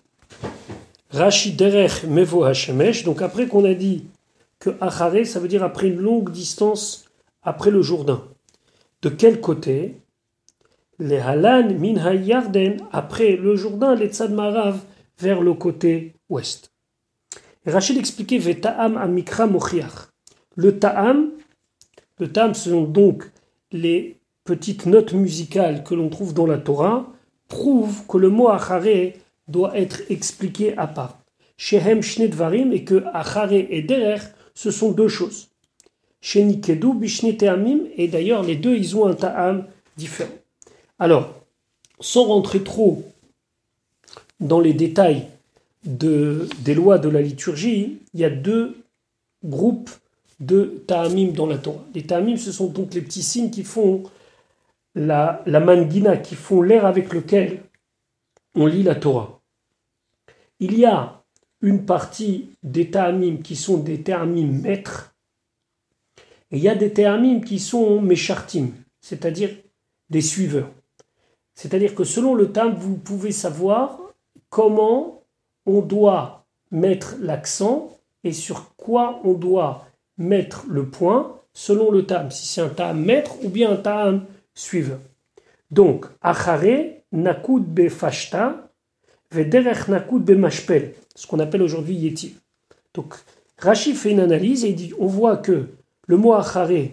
Rashi 1.12 1.54
derech 1.54 2.04
mevo 2.04 2.44
hashemesh. 2.44 3.04
Donc 3.04 3.22
après 3.22 3.48
qu'on 3.48 3.66
a 3.66 3.74
dit 3.74 4.06
que 4.62 4.70
acharé, 4.80 5.26
ça 5.26 5.40
veut 5.40 5.50
dire 5.50 5.64
après 5.64 5.88
une 5.88 6.00
longue 6.00 6.32
distance 6.32 7.06
après 7.42 7.72
le 7.72 7.82
Jourdain. 7.82 8.24
De 9.02 9.10
quel 9.10 9.42
côté? 9.42 9.98
Les 11.00 11.18
halan 11.18 11.74
min 11.80 12.14
yarden 12.14 12.78
après 12.92 13.36
le 13.36 13.56
Jourdain, 13.56 13.96
les 13.96 14.10
tzad 14.10 14.32
marav 14.32 14.80
vers 15.20 15.42
le 15.42 15.56
côté 15.56 16.14
ouest. 16.30 16.72
Rachid 17.66 17.98
expliquait 17.98 18.38
Veta'am 18.38 18.98
amikra 18.98 19.48
mochiach. 19.48 20.10
Le 20.56 20.78
ta'am, 20.78 21.32
le 22.20 22.32
ta'am, 22.32 22.54
ce 22.54 22.70
sont 22.70 22.84
donc 22.84 23.32
les 23.72 24.20
petites 24.44 24.86
notes 24.86 25.14
musicales 25.14 25.84
que 25.84 25.96
l'on 25.96 26.10
trouve 26.10 26.36
dans 26.36 26.46
la 26.46 26.60
Torah, 26.60 27.12
prouvent 27.48 28.06
que 28.08 28.18
le 28.18 28.30
mot 28.30 28.50
acharé 28.50 29.18
doit 29.48 29.76
être 29.76 30.02
expliqué 30.10 30.78
à 30.78 30.86
part. 30.86 31.18
Shehem 31.58 32.04
Shnedvarim 32.04 32.72
et 32.74 32.84
que 32.84 33.04
acharé 33.14 33.68
et 33.72 33.82
derer, 33.82 34.20
ce 34.54 34.72
sont 34.72 34.92
deux 34.92 35.08
choses. 35.08 35.50
Shenikedu 36.22 36.94
bishne 36.94 37.36
te'amim 37.36 37.80
et 37.98 38.08
d'ailleurs 38.08 38.44
les 38.44 38.56
deux 38.56 38.76
ils 38.76 38.96
ont 38.96 39.08
un 39.08 39.16
ta'am 39.16 39.66
différent. 39.98 40.34
Alors, 41.00 41.34
sans 42.00 42.26
rentrer 42.26 42.64
trop 42.64 43.04
dans 44.40 44.60
les 44.60 44.74
détails 44.74 45.28
de, 45.86 46.48
des 46.60 46.76
lois 46.76 47.00
de 47.00 47.10
la 47.10 47.22
liturgie, 47.22 48.00
il 48.14 48.20
y 48.20 48.26
a 48.26 48.30
deux 48.30 48.78
groupes 49.44 49.90
de 50.40 50.84
ta'amim 50.88 51.32
dans 51.32 51.48
la 51.48 51.58
Torah. 51.58 51.84
Les 51.94 52.04
ta'amim, 52.04 52.38
ce 52.38 52.52
sont 52.52 52.68
donc 52.68 52.94
les 52.94 53.02
petits 53.02 53.24
signes 53.24 53.52
qui 53.52 53.64
font 53.64 54.04
la, 54.96 55.42
la 55.46 55.60
mangina, 55.60 56.18
qui 56.18 56.36
font 56.36 56.62
l'air 56.62 56.86
avec 56.86 57.14
lequel 57.14 57.64
on 58.56 58.66
lit 58.66 58.84
la 58.84 58.96
Torah. 58.96 59.40
Il 60.60 60.78
y 60.78 60.86
a 60.86 61.21
une 61.62 61.86
partie 61.86 62.50
des 62.64 62.90
ta'amim 62.90 63.38
qui 63.38 63.56
sont 63.56 63.78
des 63.78 64.02
ta'amim 64.02 64.62
maîtres, 64.62 65.14
et 66.52 66.58
il 66.58 66.64
y 66.64 66.70
a 66.70 66.76
des 66.76 66.92
ta'amim 66.92 67.42
qui 67.42 67.60
sont 67.60 68.02
meshartim, 68.02 68.72
c'est-à-dire 69.00 69.52
des 70.10 70.22
suiveurs. 70.22 70.70
C'est-à-dire 71.56 71.96
que 71.96 72.04
selon 72.04 72.36
le 72.36 72.52
tam, 72.52 72.74
vous 72.74 72.98
pouvez 72.98 73.32
savoir 73.32 74.00
comment 74.50 75.24
on 75.66 75.82
doit 75.82 76.46
mettre 76.72 77.16
l'accent 77.22 77.98
et 78.24 78.34
sur 78.34 78.76
quoi 78.76 79.22
on 79.24 79.34
doit 79.34 79.88
mettre 80.18 80.66
le 80.68 80.88
point 80.88 81.38
selon 81.54 81.92
le 81.92 82.06
tam, 82.06 82.32
si 82.32 82.48
c'est 82.48 82.62
un 82.62 82.70
tam 82.70 83.04
maître 83.04 83.44
ou 83.44 83.50
bien 83.50 83.72
un 83.72 83.76
tam 83.78 84.26
suiveur. 84.54 85.00
Donc, 85.70 86.06
achare 86.22 87.04
nakud 87.12 87.64
be 87.64 87.90
fashta, 87.90 88.70
vederech 89.32 89.88
nakud 89.88 90.24
be 90.24 90.32
mashpel, 90.32 90.94
ce 91.16 91.28
qu'on 91.28 91.40
appelle 91.40 91.62
aujourd'hui 91.62 91.96
yetiv. 91.96 92.40
Donc, 92.94 93.16
Rashi 93.58 93.94
fait 93.94 94.12
une 94.12 94.20
analyse 94.20 94.66
et 94.66 94.70
il 94.70 94.76
dit 94.76 94.94
on 95.00 95.08
voit 95.08 95.38
que 95.38 95.68
le 96.08 96.18
mot 96.18 96.34
achare, 96.34 96.90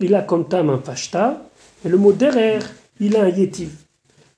il 0.00 0.14
a 0.14 0.22
comme 0.22 0.48
tam 0.48 0.70
un 0.70 0.78
fashta, 0.78 1.48
et 1.84 1.88
le 1.88 1.98
mot 1.98 2.12
derer, 2.12 2.58
il 3.00 3.16
a 3.16 3.22
un 3.22 3.28
yetiv. 3.28 3.84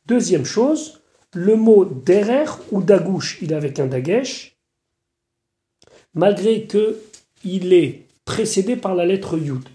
Deuxième 0.06 0.44
chose, 0.44 1.00
le 1.34 1.56
mot 1.56 1.84
derer 1.84 2.50
ou 2.72 2.82
dagouche, 2.82 3.38
il 3.42 3.52
est 3.52 3.56
avec 3.56 3.78
un 3.78 3.86
dagesh, 3.86 4.56
malgré 6.14 6.66
que 6.66 7.00
il 7.44 7.72
est 7.72 8.06
précédé 8.24 8.76
par 8.76 8.94
la 8.94 9.06
lettre 9.06 9.38
yud. 9.38 9.66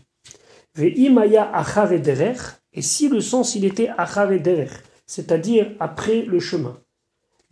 Ve'imaya 0.76 1.50
achare 1.56 2.00
derer, 2.00 2.36
et 2.74 2.82
si 2.82 3.08
le 3.08 3.22
sens 3.22 3.56
il 3.56 3.66
était 3.66 3.90
achare 3.98 4.40
derer, 4.40 4.70
c'est-à-dire 5.06 5.72
après 5.80 6.24
le 6.24 6.40
chemin. 6.40 6.83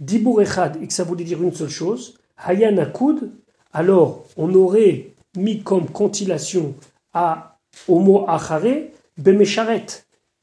Dibur 0.01 0.41
echad, 0.41 0.81
et 0.81 0.88
que 0.88 0.93
ça 0.93 1.03
voulait 1.03 1.24
dire 1.24 1.41
une 1.41 1.53
seule 1.53 1.70
chose, 1.70 2.17
hayan 2.46 2.77
akud, 2.77 3.31
alors 3.72 4.25
on 4.36 4.53
aurait 4.55 5.13
mis 5.38 5.62
comme 5.62 5.88
cantillation 5.89 6.74
à, 7.13 7.60
au 7.88 8.00
mot 8.00 8.25
achare, 8.27 8.89
bemesharet, 9.17 9.86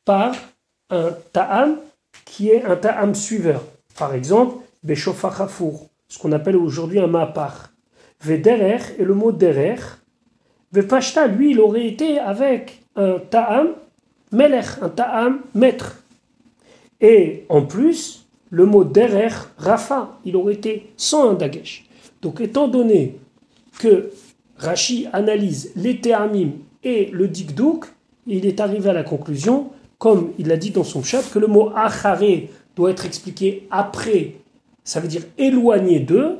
par 0.04 0.34
un 0.90 1.10
ta'am 1.32 1.76
qui 2.24 2.50
est 2.50 2.64
un 2.64 2.76
ta'am 2.76 3.14
suiveur. 3.14 3.62
Par 3.98 4.14
exemple, 4.14 4.62
Beshofachafour, 4.84 5.88
ce 6.06 6.18
qu'on 6.18 6.32
appelle 6.32 6.56
aujourd'hui 6.56 7.00
un 7.00 7.08
ma'apar. 7.08 7.72
Vederer 8.22 8.80
et 8.98 9.04
le 9.04 9.14
mot 9.14 9.32
derer. 9.32 9.76
Vepashta, 10.72 11.26
lui, 11.26 11.50
il 11.50 11.60
aurait 11.60 11.86
été 11.86 12.18
avec 12.18 12.80
un 12.96 13.18
ta'am 13.18 13.74
melech, 14.32 14.66
un 14.82 14.88
ta'am 14.88 15.40
maître. 15.54 16.02
Et 17.00 17.44
en 17.48 17.62
plus, 17.62 18.27
le 18.50 18.66
mot 18.66 18.84
derer, 18.84 19.28
rafa, 19.56 20.18
il 20.24 20.36
aurait 20.36 20.54
été 20.54 20.90
sans 20.96 21.30
un 21.30 21.34
dagesh. 21.34 21.86
Donc 22.22 22.40
étant 22.40 22.68
donné 22.68 23.18
que 23.78 24.10
Rashi 24.56 25.06
analyse 25.12 25.72
les 25.76 26.00
ta'amim 26.00 26.50
et 26.82 27.06
le 27.12 27.28
dikdouk, 27.28 27.86
il 28.26 28.44
est 28.44 28.60
arrivé 28.60 28.90
à 28.90 28.92
la 28.92 29.04
conclusion 29.04 29.70
comme 29.98 30.32
il 30.38 30.46
l'a 30.46 30.56
dit 30.56 30.70
dans 30.70 30.84
son 30.84 31.02
chat, 31.02 31.22
que 31.22 31.38
le 31.38 31.48
mot 31.48 31.70
acharé 31.74 32.50
doit 32.76 32.90
être 32.90 33.04
expliqué 33.04 33.66
après, 33.70 34.36
ça 34.84 35.00
veut 35.00 35.08
dire 35.08 35.22
éloigné 35.36 36.00
d'eux, 36.00 36.36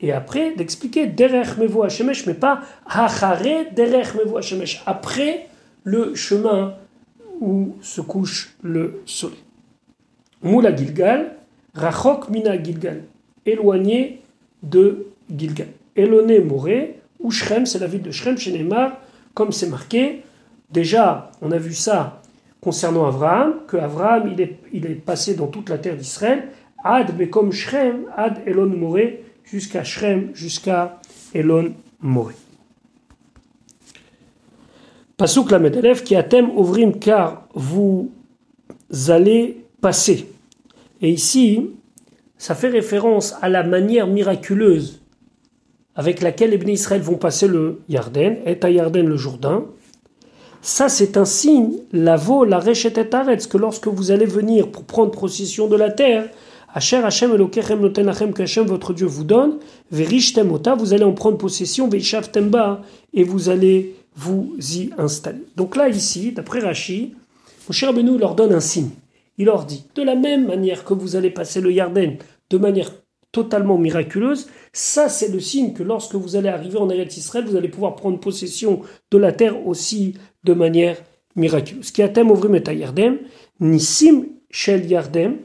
et 0.00 0.12
après 0.12 0.54
d'expliquer 0.54 1.06
derech 1.06 1.56
mevo 1.56 1.84
hashemesh, 1.84 2.26
mais 2.26 2.34
pas 2.34 2.60
acharé 2.84 3.68
derech 3.74 4.14
mevo 4.14 4.36
hashemesh, 4.38 4.82
après 4.86 5.48
le 5.84 6.14
chemin 6.14 6.74
où 7.40 7.76
se 7.80 8.00
couche 8.00 8.56
le 8.62 9.02
soleil. 9.06 9.38
Moula 10.42 10.74
Gilgal, 10.74 11.35
rachok 11.76 12.28
mina 12.30 12.60
Gilgal, 12.62 13.04
éloigné 13.44 14.22
de 14.62 15.06
Gilgal. 15.30 15.68
Eloné 15.94 16.40
Moré, 16.40 16.98
ou 17.20 17.30
Shrem, 17.30 17.64
c'est 17.66 17.78
la 17.78 17.86
ville 17.86 18.02
de 18.02 18.10
Shrem 18.10 18.36
chez 18.36 18.52
Neymar, 18.52 19.00
comme 19.34 19.52
c'est 19.52 19.68
marqué. 19.68 20.22
Déjà, 20.70 21.30
on 21.40 21.50
a 21.52 21.58
vu 21.58 21.72
ça 21.72 22.20
concernant 22.60 23.06
Abraham, 23.06 23.60
que 23.66 23.76
Abraham 23.76 24.34
il 24.72 24.86
est, 24.86 24.94
passé 24.94 25.34
dans 25.34 25.46
toute 25.46 25.70
la 25.70 25.78
terre 25.78 25.96
d'Israël, 25.96 26.48
Ad 26.84 27.30
comme 27.30 27.52
Shrem, 27.52 28.06
Ad 28.16 28.40
Elon 28.46 28.66
Moré, 28.66 29.24
jusqu'à 29.44 29.84
Shrem, 29.84 30.30
jusqu'à 30.34 31.00
Elon 31.34 31.72
Moré. 32.00 32.34
Pasuk 35.16 35.50
la 35.50 35.58
Medelev 35.58 36.02
qui 36.02 36.14
a 36.14 36.22
thème 36.22 36.50
ouvrim 36.50 36.98
car 36.98 37.46
vous 37.54 38.10
allez 39.08 39.64
passer. 39.80 40.28
Et 41.02 41.10
ici, 41.10 41.70
ça 42.38 42.54
fait 42.54 42.68
référence 42.68 43.34
à 43.40 43.48
la 43.48 43.62
manière 43.62 44.06
miraculeuse 44.06 45.02
avec 45.96 46.20
laquelle 46.20 46.50
les 46.50 46.58
bénis 46.58 46.74
Israël 46.74 47.00
vont 47.00 47.16
passer 47.16 47.48
le 47.48 47.80
Yarden, 47.88 48.36
et 48.44 48.58
à 48.62 48.70
Yarden 48.70 49.06
le 49.06 49.16
Jourdain, 49.16 49.64
ça, 50.60 50.88
c'est 50.88 51.16
un 51.16 51.24
signe, 51.24 51.74
la 51.92 52.16
vo, 52.16 52.44
la 52.44 52.58
rechetet 52.58 53.08
que 53.08 53.56
lorsque 53.56 53.86
vous 53.86 54.10
allez 54.10 54.26
venir 54.26 54.70
pour 54.70 54.84
prendre 54.84 55.12
possession 55.12 55.68
de 55.68 55.76
la 55.76 55.90
terre, 55.90 56.28
Asher 56.74 56.96
Hashem 56.96 57.32
Elokechem 57.32 57.80
noten 57.80 58.08
Hashem 58.08 58.66
votre 58.66 58.92
Dieu 58.92 59.06
vous 59.06 59.24
donne, 59.24 59.58
vous 59.90 60.92
allez 60.92 61.04
en 61.04 61.12
prendre 61.12 61.38
possession, 61.38 61.88
veishavtem 61.88 62.50
ba, 62.50 62.82
et 63.14 63.22
vous 63.22 63.48
allez 63.48 63.94
vous 64.16 64.54
y 64.58 64.90
installer. 64.98 65.44
Donc 65.56 65.76
là, 65.76 65.88
ici, 65.88 66.32
d'après 66.32 66.58
Rashi, 66.58 67.14
Moshe 67.68 67.84
Rabbeinu 67.84 68.18
leur 68.18 68.34
donne 68.34 68.52
un 68.52 68.60
signe. 68.60 68.90
Il 69.38 69.46
leur 69.46 69.64
dit, 69.64 69.86
de 69.94 70.02
la 70.02 70.14
même 70.14 70.46
manière 70.46 70.84
que 70.84 70.94
vous 70.94 71.16
allez 71.16 71.30
passer 71.30 71.60
le 71.60 71.72
Yarden 71.72 72.16
de 72.50 72.58
manière 72.58 72.90
totalement 73.32 73.76
miraculeuse, 73.76 74.48
ça 74.72 75.08
c'est 75.08 75.28
le 75.28 75.40
signe 75.40 75.74
que 75.74 75.82
lorsque 75.82 76.14
vous 76.14 76.36
allez 76.36 76.48
arriver 76.48 76.78
en 76.78 76.88
Eretz 76.88 77.16
Israël, 77.16 77.44
vous 77.46 77.56
allez 77.56 77.68
pouvoir 77.68 77.94
prendre 77.94 78.18
possession 78.18 78.80
de 79.10 79.18
la 79.18 79.32
terre 79.32 79.66
aussi 79.66 80.14
de 80.44 80.54
manière 80.54 80.96
miraculeuse. 81.34 81.90
Qui 81.90 82.02
thème 82.12 82.30
ouvrim 82.30 82.54
et 82.54 82.74
Yardem, 82.74 83.18
Nissim 83.60 84.26
Shel 84.50 84.86
Yardem, 84.86 85.36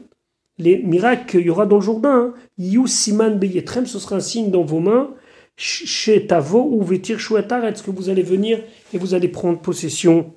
les 0.58 0.78
miracles 0.78 1.26
qu'il 1.26 1.40
y 1.40 1.50
aura 1.50 1.66
dans 1.66 1.76
le 1.76 1.82
Jourdain, 1.82 2.32
Yu 2.56 2.86
Siman 2.86 3.38
Beyetrem, 3.38 3.86
ce 3.86 3.98
sera 3.98 4.16
un 4.16 4.20
signe 4.20 4.50
dans 4.50 4.64
vos 4.64 4.80
mains, 4.80 5.10
chez 5.56 6.26
Tavo 6.26 6.66
ou 6.72 6.82
Vetir 6.82 7.18
est-ce 7.18 7.82
que 7.82 7.90
vous 7.90 8.08
allez 8.08 8.22
venir 8.22 8.58
et 8.92 8.98
vous 8.98 9.14
allez 9.14 9.28
prendre 9.28 9.60
possession 9.60 10.32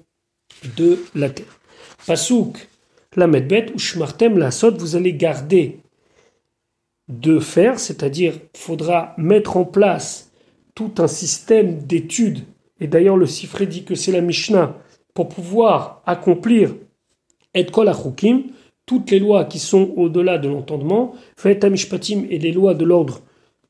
de 0.78 1.00
la 1.16 1.30
terre. 1.30 1.60
Pasouk, 2.06 2.68
la 3.16 3.28
Medbet, 3.28 3.68
ou 3.74 3.80
Shmartem, 3.80 4.38
la 4.38 4.52
Sot, 4.52 4.78
vous 4.78 4.96
allez 4.96 5.14
garder 5.14 5.80
de 7.08 7.40
faire, 7.40 7.80
c'est-à-dire 7.80 8.34
faudra 8.56 9.14
mettre 9.18 9.58
en 9.58 9.66
place 9.66 10.32
tout 10.74 10.94
un 10.98 11.08
système 11.08 11.80
d'études, 11.84 12.44
et 12.80 12.88
d'ailleurs 12.88 13.18
le 13.18 13.28
Sifré 13.28 13.68
dit 13.68 13.84
que 13.84 13.96
c'est 13.96 14.12
la 14.12 14.22
Mishnah, 14.22 14.76
pour 15.14 15.30
pouvoir 15.30 16.02
accomplir 16.06 16.76
et 17.54 17.66
kol 17.66 17.90
toutes 18.86 19.10
les 19.12 19.20
lois 19.20 19.46
qui 19.46 19.60
sont 19.60 19.94
au-delà 19.96 20.38
de 20.38 20.48
l'entendement, 20.50 21.16
fait 21.38 21.64
amishpatim 21.64 22.26
et 22.30 22.38
les 22.38 22.52
lois 22.52 22.74
de 22.76 22.86
l'ordre 22.86 23.22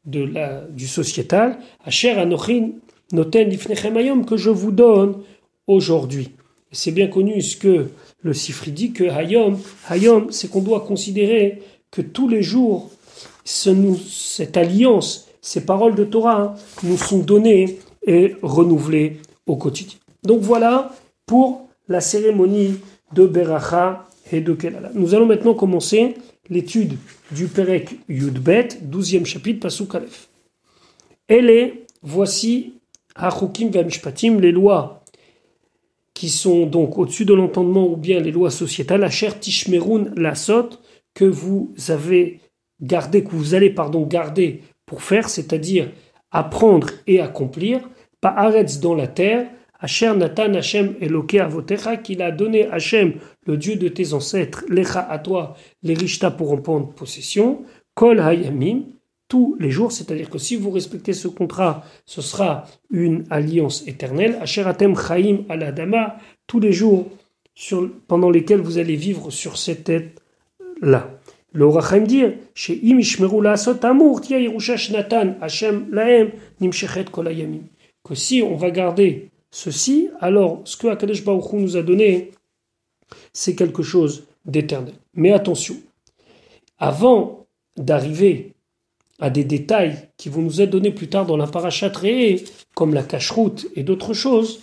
de 0.06 0.24
la, 0.24 0.62
du 0.62 0.88
sociétal, 0.88 1.58
Asher 1.86 2.12
Anochin 2.12 2.72
Noten 3.14 3.50
Lifnechem 3.50 4.26
que 4.26 4.38
je 4.38 4.50
vous 4.50 4.72
donne 4.72 5.22
aujourd'hui. 5.68 6.32
C'est 6.72 6.92
bien 6.92 7.08
connu 7.08 7.42
ce 7.42 7.56
que 7.56 7.88
le 8.26 8.34
Sifri 8.34 8.72
dit 8.72 8.92
que 8.92 9.04
Hayom, 9.04 9.60
Hayom, 9.88 10.32
c'est 10.32 10.50
qu'on 10.50 10.62
doit 10.62 10.82
considérer 10.82 11.62
que 11.92 12.02
tous 12.02 12.28
les 12.28 12.42
jours 12.42 12.90
cette 13.44 14.58
alliance, 14.58 15.28
ces 15.42 15.64
paroles 15.64 15.94
de 15.94 16.04
Torah 16.04 16.42
hein, 16.42 16.56
nous 16.82 16.98
sont 16.98 17.20
données 17.20 17.78
et 18.08 18.36
renouvelées 18.42 19.18
au 19.46 19.58
quotidien. 19.58 20.00
Donc 20.24 20.42
voilà 20.42 20.92
pour 21.28 21.70
la 21.88 22.02
cérémonie 22.02 22.80
de 23.14 23.28
Beracha 23.28 24.08
et 24.32 24.42
de 24.42 24.54
Kelala. 24.54 24.90
Nous 24.96 25.14
allons 25.14 25.28
maintenant 25.28 25.54
commencer 25.54 26.16
l'étude 26.50 26.98
du 27.32 27.46
Perek 27.46 28.00
Yudbet, 28.10 28.70
12e 28.92 29.26
chapitre, 29.26 29.60
Pasuk 29.60 29.94
Aleph. 29.94 30.30
Elle 31.28 31.52
est, 31.52 31.86
voici, 32.02 32.74
Hachukim 33.14 33.70
Vamishpatim, 33.70 34.40
les 34.40 34.52
lois 34.52 35.04
sont 36.30 36.66
donc 36.66 36.98
au-dessus 36.98 37.26
de 37.26 37.34
l'entendement 37.34 37.88
ou 37.88 37.96
bien 37.96 38.20
les 38.20 38.32
lois 38.32 38.52
sociétales, 38.52 39.02
la 39.02 39.10
Cher 39.10 39.40
Tishmerun 39.40 40.12
Lasot, 40.16 40.70
que 41.14 41.26
vous 41.26 41.74
avez 41.90 42.40
garder, 42.82 43.24
que 43.24 43.32
vous 43.32 43.54
allez 43.56 43.70
pardon, 43.70 44.06
garder 44.06 44.62
pour 44.86 45.02
faire, 45.02 45.30
c'est-à-dire 45.30 45.90
apprendre 46.32 46.90
et 47.08 47.22
accomplir, 47.22 47.82
pas 48.22 48.30
arrête 48.30 48.80
dans 48.80 48.96
la 48.96 49.08
terre, 49.08 49.48
Asher 49.80 50.14
Natan 50.16 50.54
Hashem 50.54 50.96
Eloke 51.02 51.36
Avotecha, 51.36 51.98
qu'il 51.98 52.22
a 52.22 52.32
donné 52.32 52.68
Hachem, 52.68 53.14
le 53.46 53.58
Dieu 53.58 53.76
de 53.76 53.88
tes 53.88 54.14
ancêtres, 54.14 54.64
Lecha 54.70 55.02
à 55.02 55.20
toi, 55.20 55.56
les 55.84 55.94
Rishta 55.94 56.32
pour 56.32 56.52
en 56.52 56.58
prendre 56.58 56.94
possession, 56.94 57.64
Kol 57.94 58.20
Hayamim, 58.20 58.84
tous 59.28 59.56
les 59.60 59.72
jours, 59.72 59.92
c'est-à-dire 59.92 60.30
que 60.30 60.38
si 60.38 60.56
vous 60.56 60.70
respectez 60.70 61.14
ce 61.14 61.28
contrat, 61.28 61.84
ce 62.06 62.22
sera 62.22 62.66
une 62.92 63.26
alliance 63.30 63.88
éternelle. 63.88 64.38
Asher 64.42 64.64
Atem 64.64 64.96
Chaim 64.96 65.40
Aladama, 65.50 66.18
tous 66.48 66.60
les 66.60 66.72
jours 66.72 67.08
pendant 68.08 68.30
lesquels 68.30 68.62
vous 68.62 68.78
allez 68.78 68.96
vivre 68.96 69.32
sur 69.32 69.58
cette 69.58 69.86
tête-là. 69.86 71.10
Le 71.54 71.66
Rachem 71.68 72.06
dire, 72.06 72.34
chez 72.54 72.82
Hashem 75.42 75.88
Laem, 75.92 76.32
Nimshechet 76.60 77.06
Kolayamim. 77.06 77.62
Que 78.04 78.14
si 78.14 78.42
on 78.44 78.56
va 78.56 78.72
garder 78.72 79.30
ceci, 79.52 80.10
alors 80.20 80.62
ce 80.66 80.76
que 80.76 80.88
Akadesh 80.88 81.24
Baruch 81.24 81.54
nous 81.54 81.78
a 81.78 81.82
donné, 81.82 82.32
c'est 83.32 83.56
quelque 83.56 83.84
chose 83.84 84.28
d'éternel. 84.44 84.96
Mais 85.14 85.32
attention, 85.32 85.78
avant 86.78 87.48
d'arriver 87.78 88.55
à 89.20 89.30
des 89.30 89.44
détails 89.44 90.10
qui 90.18 90.30
vont 90.30 90.42
nous 90.42 90.62
être 90.62 90.70
donnés 90.70 90.92
plus 90.92 91.08
tard 91.08 91.26
dans 91.26 91.38
la 91.38 91.48
parachat 91.48 91.92
comme 92.74 92.94
la 92.94 93.04
cacheroute 93.04 93.68
et 93.76 93.84
d'autres 93.84 94.14
choses, 94.14 94.62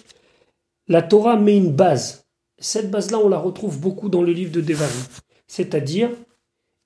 la 0.89 1.03
Torah 1.03 1.37
met 1.37 1.57
une 1.57 1.73
base. 1.73 2.27
Cette 2.59 2.91
base-là, 2.91 3.19
on 3.19 3.29
la 3.29 3.39
retrouve 3.39 3.81
beaucoup 3.81 4.09
dans 4.09 4.23
le 4.23 4.33
livre 4.33 4.53
de 4.53 4.61
Devarim. 4.61 5.05
C'est-à-dire 5.47 6.11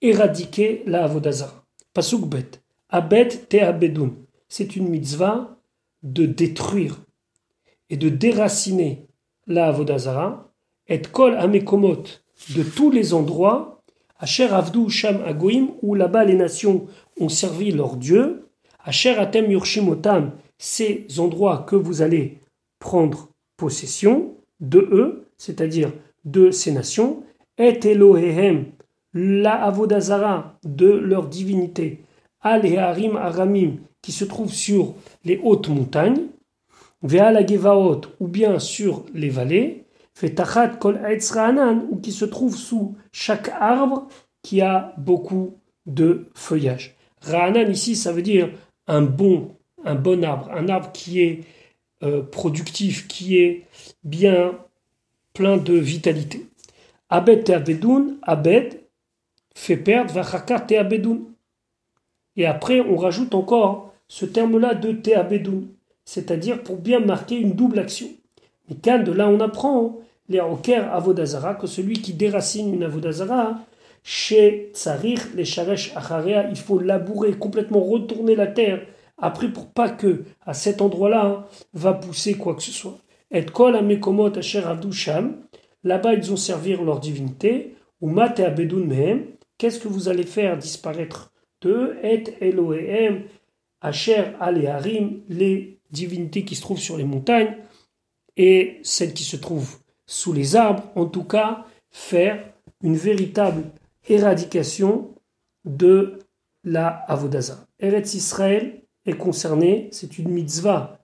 éradiquer 0.00 0.82
la 0.86 1.04
avodazara. 1.04 1.66
Pasuk 1.92 2.26
bet. 2.26 2.62
Abet 2.88 3.28
te 3.48 3.56
abedun. 3.56 4.14
C'est 4.48 4.76
une 4.76 4.88
mitzvah 4.88 5.58
de 6.02 6.26
détruire 6.26 6.96
et 7.90 7.96
de 7.96 8.08
déraciner 8.08 9.06
la 9.46 9.68
avodazara. 9.68 10.52
Et 10.88 11.02
kol 11.02 11.36
amekomot 11.36 12.04
de 12.54 12.62
tous 12.62 12.90
les 12.90 13.12
endroits. 13.12 13.75
Asher 14.18 14.48
avdu 14.52 14.88
sham 14.88 15.22
agoim 15.24 15.68
où 15.82 15.94
là-bas 15.94 16.24
les 16.24 16.34
nations 16.34 16.86
ont 17.20 17.28
servi 17.28 17.70
leur 17.70 17.96
Dieu. 17.96 18.48
Asher 18.84 19.18
atem 19.18 19.50
yurshimotam. 19.50 20.32
Ces 20.58 21.06
endroits 21.18 21.66
que 21.68 21.76
vous 21.76 22.00
allez 22.00 22.38
prendre 22.78 23.28
possession 23.56 24.34
de 24.60 24.78
eux, 24.90 25.26
c'est-à-dire 25.36 25.92
de 26.24 26.50
ces 26.50 26.72
nations. 26.72 27.22
Et 27.58 27.78
Elohehem 27.84 28.66
la 29.16 29.64
Avodazara 29.64 30.58
de 30.62 30.90
leur 30.90 31.26
divinité, 31.26 32.02
Al 32.42 32.66
Harim 32.76 33.16
Aramim, 33.16 33.76
qui 34.02 34.12
se 34.12 34.26
trouvent 34.26 34.52
sur 34.52 34.94
les 35.24 35.40
hautes 35.42 35.68
montagnes, 35.68 36.26
Ve'al 37.02 37.46
ou 38.20 38.28
bien 38.28 38.58
sur 38.58 39.04
les 39.14 39.30
vallées, 39.30 39.85
Fetachat 40.16 40.78
Kol 40.80 40.98
ou 41.90 41.96
qui 41.96 42.10
se 42.10 42.24
trouve 42.24 42.56
sous 42.56 42.96
chaque 43.12 43.50
arbre 43.50 44.08
qui 44.40 44.62
a 44.62 44.94
beaucoup 44.96 45.58
de 45.84 46.30
feuillage. 46.34 46.96
Ra'anan 47.20 47.70
ici, 47.70 47.94
ça 47.96 48.12
veut 48.12 48.22
dire 48.22 48.50
un 48.86 49.02
bon, 49.02 49.54
un 49.84 49.94
bon 49.94 50.24
arbre, 50.24 50.50
un 50.52 50.70
arbre 50.70 50.90
qui 50.92 51.20
est 51.20 51.40
euh, 52.02 52.22
productif, 52.22 53.06
qui 53.08 53.36
est 53.36 53.66
bien 54.04 54.58
plein 55.34 55.58
de 55.58 55.74
vitalité. 55.74 56.46
Abed 57.10 57.44
Teabedoun, 57.44 58.16
Abed, 58.22 58.80
fait 59.54 59.76
perdre 59.76 60.14
Vachaka 60.14 60.60
Teabedoun. 60.60 61.24
Et 62.36 62.46
après, 62.46 62.80
on 62.80 62.96
rajoute 62.96 63.34
encore 63.34 63.92
ce 64.08 64.24
terme-là 64.24 64.74
de 64.74 64.92
Teabedoun, 64.92 65.68
c'est-à-dire 66.06 66.62
pour 66.62 66.76
bien 66.76 67.00
marquer 67.00 67.36
une 67.36 67.52
double 67.52 67.80
action. 67.80 68.08
Mais 68.70 68.76
quand 68.82 69.02
de 69.02 69.12
là 69.12 69.28
on 69.28 69.40
apprend, 69.40 70.00
les 70.28 70.40
Oker 70.40 70.92
Avodazara, 70.92 71.54
que 71.54 71.66
celui 71.66 72.00
qui 72.00 72.12
déracine 72.12 72.74
une 72.74 72.82
Avodazara, 72.82 73.60
chez 74.02 74.70
Tsarir, 74.72 75.20
les 75.34 75.44
Sharesh 75.44 75.96
Acharea, 75.96 76.48
il 76.48 76.56
faut 76.56 76.78
labourer, 76.78 77.32
complètement 77.32 77.80
retourner 77.80 78.36
la 78.36 78.46
terre, 78.46 78.86
après 79.18 79.48
pour 79.48 79.68
pas 79.68 79.88
que 79.88 80.24
à 80.44 80.54
cet 80.54 80.80
endroit-là 80.80 81.24
hein, 81.26 81.44
va 81.74 81.94
pousser 81.94 82.34
quoi 82.34 82.54
que 82.54 82.62
ce 82.62 82.70
soit. 82.70 82.98
Et 83.30 83.44
Kol 83.44 83.74
Amekomot 83.74 84.36
Asher 84.38 84.62
Sham, 84.92 85.36
là-bas 85.82 86.14
ils 86.14 86.32
ont 86.32 86.36
servi 86.36 86.76
leur 86.76 87.00
divinité, 87.00 87.74
ou 88.00 88.16
Abedoun 88.20 88.86
Mehem, 88.86 89.24
Qu'est-ce 89.58 89.80
que 89.80 89.88
vous 89.88 90.08
allez 90.08 90.26
faire 90.26 90.58
disparaître 90.58 91.32
de 91.62 91.96
Et 92.02 92.24
Elohim, 92.42 93.22
Asher, 93.80 94.32
Harim, 94.38 95.22
les 95.28 95.80
divinités 95.90 96.44
qui 96.44 96.54
se 96.54 96.60
trouvent 96.60 96.78
sur 96.78 96.98
les 96.98 97.04
montagnes 97.04 97.56
et 98.36 98.80
celles 98.82 99.14
qui 99.14 99.24
se 99.24 99.36
trouvent 99.36 99.78
sous 100.06 100.32
les 100.32 100.56
arbres, 100.56 100.84
en 100.94 101.06
tout 101.06 101.24
cas, 101.24 101.66
faire 101.90 102.52
une 102.82 102.96
véritable 102.96 103.64
éradication 104.08 105.14
de 105.64 106.18
la 106.64 106.88
Avodaza. 106.88 107.66
Eretz 107.80 108.14
Israël 108.14 108.82
est 109.04 109.16
concerné, 109.16 109.88
c'est 109.92 110.18
une 110.18 110.28
mitzvah 110.28 110.98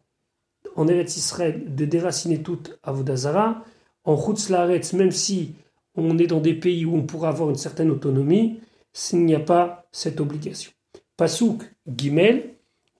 en 0.76 0.88
Eretz 0.88 1.16
Israël 1.16 1.74
de 1.74 1.84
déraciner 1.84 2.42
toute 2.42 2.78
Avodazara. 2.82 3.64
En 4.04 4.16
Chutz 4.16 4.50
même 4.94 5.10
si 5.12 5.54
on 5.94 6.18
est 6.18 6.26
dans 6.26 6.40
des 6.40 6.54
pays 6.54 6.84
où 6.84 6.96
on 6.96 7.02
pourra 7.02 7.28
avoir 7.28 7.50
une 7.50 7.56
certaine 7.56 7.90
autonomie, 7.90 8.60
s'il 8.92 9.24
n'y 9.24 9.34
a 9.34 9.40
pas 9.40 9.86
cette 9.92 10.20
obligation. 10.20 10.72
Pasuk 11.16 11.62
Gimel, 11.86 12.54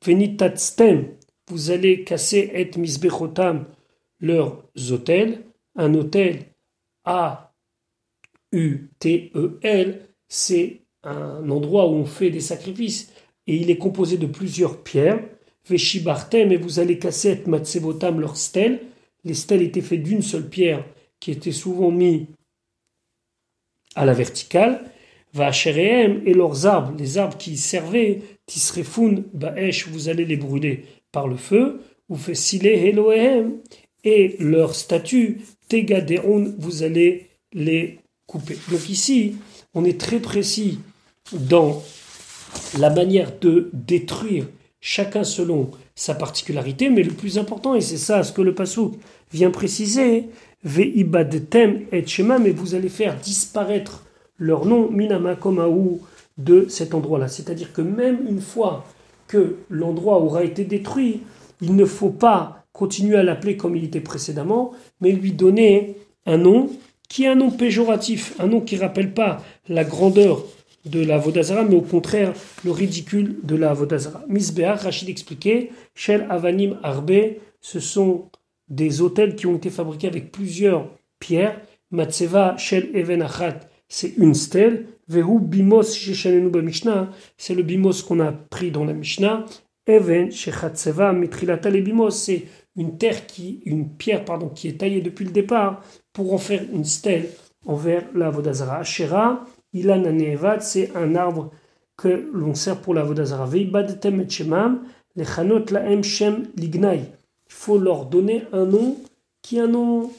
Venitatstem, 0.05 1.09
vous 1.49 1.71
allez 1.71 2.05
casser 2.05 2.51
et 2.55 2.71
misbechotam 2.79 3.67
leurs 4.21 4.63
hôtels. 4.91 5.43
Un 5.77 5.95
hôtel 5.95 6.45
A-U-T-E-L, 7.05 7.55
c'est 10.29 10.83
un 11.03 11.49
endroit 11.51 11.89
où 11.89 11.95
on 11.95 12.05
fait 12.05 12.31
des 12.31 12.41
sacrifices 12.41 13.13
et 13.47 13.57
il 13.57 13.71
est 13.71 13.79
composé 13.79 14.19
de 14.19 14.27
plusieurs 14.27 14.83
pierres. 14.83 15.21
Veshibartem, 15.69 16.51
et 16.53 16.57
vous 16.57 16.81
allez 16.81 16.99
casser 16.99 17.31
et 17.31 17.49
matsebotam 17.49 18.21
leurs 18.21 18.37
stèles. 18.37 18.81
Les 19.25 19.35
stèles 19.35 19.63
étaient 19.63 19.81
faites 19.81 20.03
d'une 20.03 20.23
seule 20.23 20.49
pierre 20.49 20.85
qui 21.21 21.31
était 21.31 21.53
souvent 21.53 21.91
mise 21.91 22.27
à 23.95 24.05
la 24.05 24.13
verticale. 24.13 24.91
Vacherehem 25.35 26.23
et 26.27 26.35
leurs 26.35 26.67
arbres, 26.67 26.95
les 26.99 27.17
arbres 27.17 27.39
qui 27.39 27.57
servaient, 27.57 28.21
Tisrefun, 28.47 29.25
Baesh, 29.33 29.89
vous 29.89 30.09
allez 30.09 30.27
les 30.27 30.37
brûler 30.37 30.85
par 31.11 31.27
le 31.27 31.37
feu. 31.37 31.81
Ou 32.09 32.17
Fesile 32.17 32.67
Elohem, 32.67 33.63
et 34.05 34.37
leurs 34.41 34.75
statues, 34.75 35.41
Vous 36.59 36.83
allez 36.83 37.29
les 37.53 37.99
couper. 38.27 38.59
Donc 38.71 38.89
ici, 38.89 39.37
on 39.75 39.85
est 39.85 40.01
très 40.01 40.19
précis 40.19 40.79
dans 41.33 41.83
la 42.79 42.91
manière 42.91 43.33
de 43.41 43.71
détruire 43.73 44.47
chacun 44.81 45.25
selon 45.25 45.71
sa 45.95 46.15
particularité, 46.15 46.91
mais 46.91 47.03
le 47.03 47.13
plus 47.13 47.39
important, 47.39 47.75
et 47.75 47.81
c'est 47.81 47.97
ça 47.97 48.23
ce 48.23 48.33
que 48.33 48.43
le 48.43 48.55
Passouk 48.55 48.95
vient 49.33 49.51
préciser, 49.51 50.29
Ve'ibadtem 50.65 51.83
et 51.93 52.07
Shema, 52.07 52.39
mais 52.39 52.51
vous 52.51 52.75
allez 52.75 52.89
faire 52.89 53.17
disparaître 53.19 54.05
leur 54.39 54.67
nom, 54.67 54.91
Minama 54.91 55.37
Komaou, 55.37 56.01
de 56.39 56.67
cet 56.69 56.95
endroit-là. 56.95 57.29
C'est-à-dire 57.29 57.73
que 57.73 57.83
même 57.83 58.27
une 58.29 58.41
fois 58.41 58.85
que 59.29 59.57
l'endroit 59.71 60.19
aura 60.21 60.45
été 60.45 60.65
détruit, 60.65 61.21
il 61.61 61.77
ne 61.77 61.85
faut 61.85 62.11
pas 62.11 62.62
continuer 62.73 63.17
à 63.17 63.23
l'appeler 63.23 63.57
comme 63.57 63.77
il 63.77 63.85
était 63.85 64.01
précédemment, 64.01 64.73
mais 65.01 65.13
lui 65.13 65.33
donner 65.33 65.97
un 66.27 66.39
nom 66.39 66.71
qui 67.09 67.25
est 67.25 67.29
un 67.29 67.35
nom 67.35 67.51
péjoratif, 67.51 68.35
un 68.39 68.47
nom 68.47 68.61
qui 68.61 68.77
ne 68.77 68.81
rappelle 68.81 69.13
pas 69.13 69.43
la 69.69 69.85
grandeur 69.85 70.45
de 70.87 71.05
la 71.05 71.19
Vodazara, 71.19 71.63
mais 71.63 71.77
au 71.77 71.83
contraire 71.83 72.33
le 72.65 72.71
ridicule 72.71 73.37
de 73.43 73.55
la 73.55 73.73
Vodazara. 73.73 74.25
Misbehar, 74.29 74.81
Rachid 74.81 75.09
expliquait, 75.09 75.71
Shel 75.95 76.27
Avanim 76.31 76.79
Arbe, 76.83 77.37
ce 77.61 77.81
sont 77.81 78.31
des 78.69 79.01
hôtels 79.01 79.37
qui 79.37 79.47
ont 79.47 79.57
été 79.57 79.71
fabriqués 79.71 80.09
avec 80.09 80.33
plusieurs 80.33 80.89
pierres. 81.19 81.61
Matseva 81.91 82.57
Shel 82.57 82.89
Even 82.95 83.23
Achat, 83.23 83.61
c'est 83.89 84.15
une 84.17 84.35
stèle. 84.35 84.87
Vehu 85.09 85.39
Bimos 85.41 85.83
c'est 85.83 87.55
le 87.55 87.63
Bimos 87.63 88.03
qu'on 88.07 88.21
a 88.21 88.33
pris 88.33 88.71
dans 88.71 88.85
la 88.85 88.95
Mishnah. 88.95 89.45
Even 89.87 90.31
Shechatseva 90.31 91.13
Mitrilata 91.13 91.69
le 91.69 91.83
Bimos, 91.83 92.11
c'est 92.11 92.45
une 92.77 92.97
terre 92.99 93.27
qui, 93.27 93.61
une 93.67 93.91
pierre 93.91 94.25
pardon, 94.25 94.49
qui 94.49 94.69
est 94.69 94.81
taillée 94.81 95.01
depuis 95.01 95.25
le 95.25 95.33
départ 95.33 95.83
pour 96.13 96.33
en 96.33 96.39
faire 96.39 96.63
une 96.73 96.85
stèle 96.85 97.29
envers 97.67 98.05
la 98.15 98.31
Vodazara. 98.31 98.83
Ilan 99.75 100.03
c'est 100.61 100.95
un 100.97 101.15
arbre 101.15 101.51
que 101.97 102.31
l'on 102.33 102.55
sert 102.55 102.81
pour 102.81 102.95
la 102.95 103.05
Vodazara. 103.05 103.49
Et 103.55 104.29
Shemam, 104.29 104.83
Chanot 105.17 105.67
Laem 105.71 106.03
Shem. 106.03 106.49
Il 106.57 107.07
faut 107.49 107.79
leur 107.79 108.07
donner 108.07 108.45
un 108.53 108.65
nom 108.65 108.97
qui 109.43 109.59
est 109.59 109.61
un 109.61 109.69
nom 109.69 110.11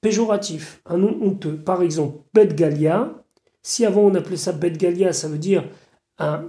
péjoratif, 0.00 0.80
un 0.86 0.98
nom 0.98 1.16
honteux. 1.20 1.56
Par 1.56 1.82
exemple, 1.82 2.18
Bet 2.32 2.48
Galia. 2.48 3.12
Si 3.62 3.84
avant 3.84 4.02
on 4.02 4.14
appelait 4.14 4.36
ça 4.36 4.52
Bet 4.52 4.72
Galia, 4.72 5.12
ça 5.12 5.28
veut 5.28 5.38
dire 5.38 5.64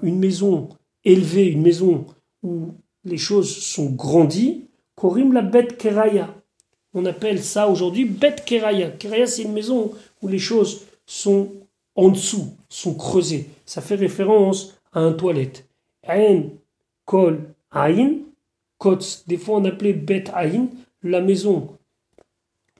une 0.03 0.19
maison 0.19 0.69
élevée, 1.03 1.47
une 1.47 1.61
maison 1.61 2.05
où 2.43 2.73
les 3.03 3.17
choses 3.17 3.55
sont 3.55 3.89
grandies. 3.89 4.66
Korim 4.97 5.31
la 5.31 5.43
Bet 5.43 5.77
Keraya. 5.77 6.33
On 6.95 7.05
appelle 7.05 7.43
ça 7.43 7.69
aujourd'hui 7.69 8.05
Bet 8.05 8.37
Keraya. 8.43 8.89
Keraya, 8.89 9.27
c'est 9.27 9.43
une 9.43 9.53
maison 9.53 9.91
où 10.23 10.27
les 10.27 10.39
choses 10.39 10.87
sont 11.05 11.51
en 11.95 12.09
dessous, 12.09 12.47
sont 12.67 12.95
creusées. 12.95 13.47
Ça 13.63 13.81
fait 13.81 13.95
référence 13.95 14.73
à 14.93 15.01
un 15.01 15.13
toilette. 15.13 15.67
Ain, 16.07 16.45
Kol, 17.05 17.41
Ain, 17.71 18.15
Kotz. 18.79 19.23
Des 19.27 19.37
fois, 19.37 19.57
on 19.57 19.65
appelait 19.65 19.93
Bet 19.93 20.25
Ain, 20.33 20.67
la 21.03 21.21
maison 21.21 21.69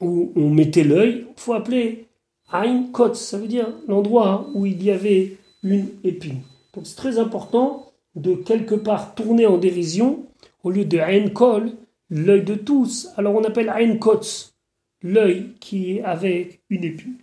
où 0.02 0.32
on 0.36 0.50
mettait 0.50 0.84
l'œil. 0.84 1.28
Il 1.30 1.40
faut 1.40 1.54
appeler 1.54 2.08
Ain 2.52 2.88
Kotz. 2.92 3.20
Ça 3.20 3.38
veut 3.38 3.48
dire 3.48 3.70
l'endroit 3.88 4.50
où 4.56 4.66
il 4.66 4.84
y 4.84 4.90
avait 4.90 5.38
une 5.62 5.90
épine. 6.04 6.42
Donc, 6.74 6.88
c'est 6.88 6.96
très 6.96 7.20
important 7.20 7.92
de 8.16 8.34
quelque 8.34 8.74
part 8.74 9.14
tourner 9.14 9.46
en 9.46 9.60
dérision 9.60 10.26
au 10.64 10.72
lieu 10.72 10.86
de 10.86 10.98
Ain 10.98 11.30
Kol, 11.30 11.74
l'œil 12.10 12.44
de 12.44 12.56
tous. 12.56 13.10
Alors, 13.18 13.36
on 13.36 13.44
appelle 13.44 13.70
Ain 13.70 13.98
Kotz, 13.98 14.56
l'œil 15.02 15.54
qui 15.60 15.98
est 15.98 16.04
avec 16.04 16.62
une 16.70 16.84
épine. 16.84 17.18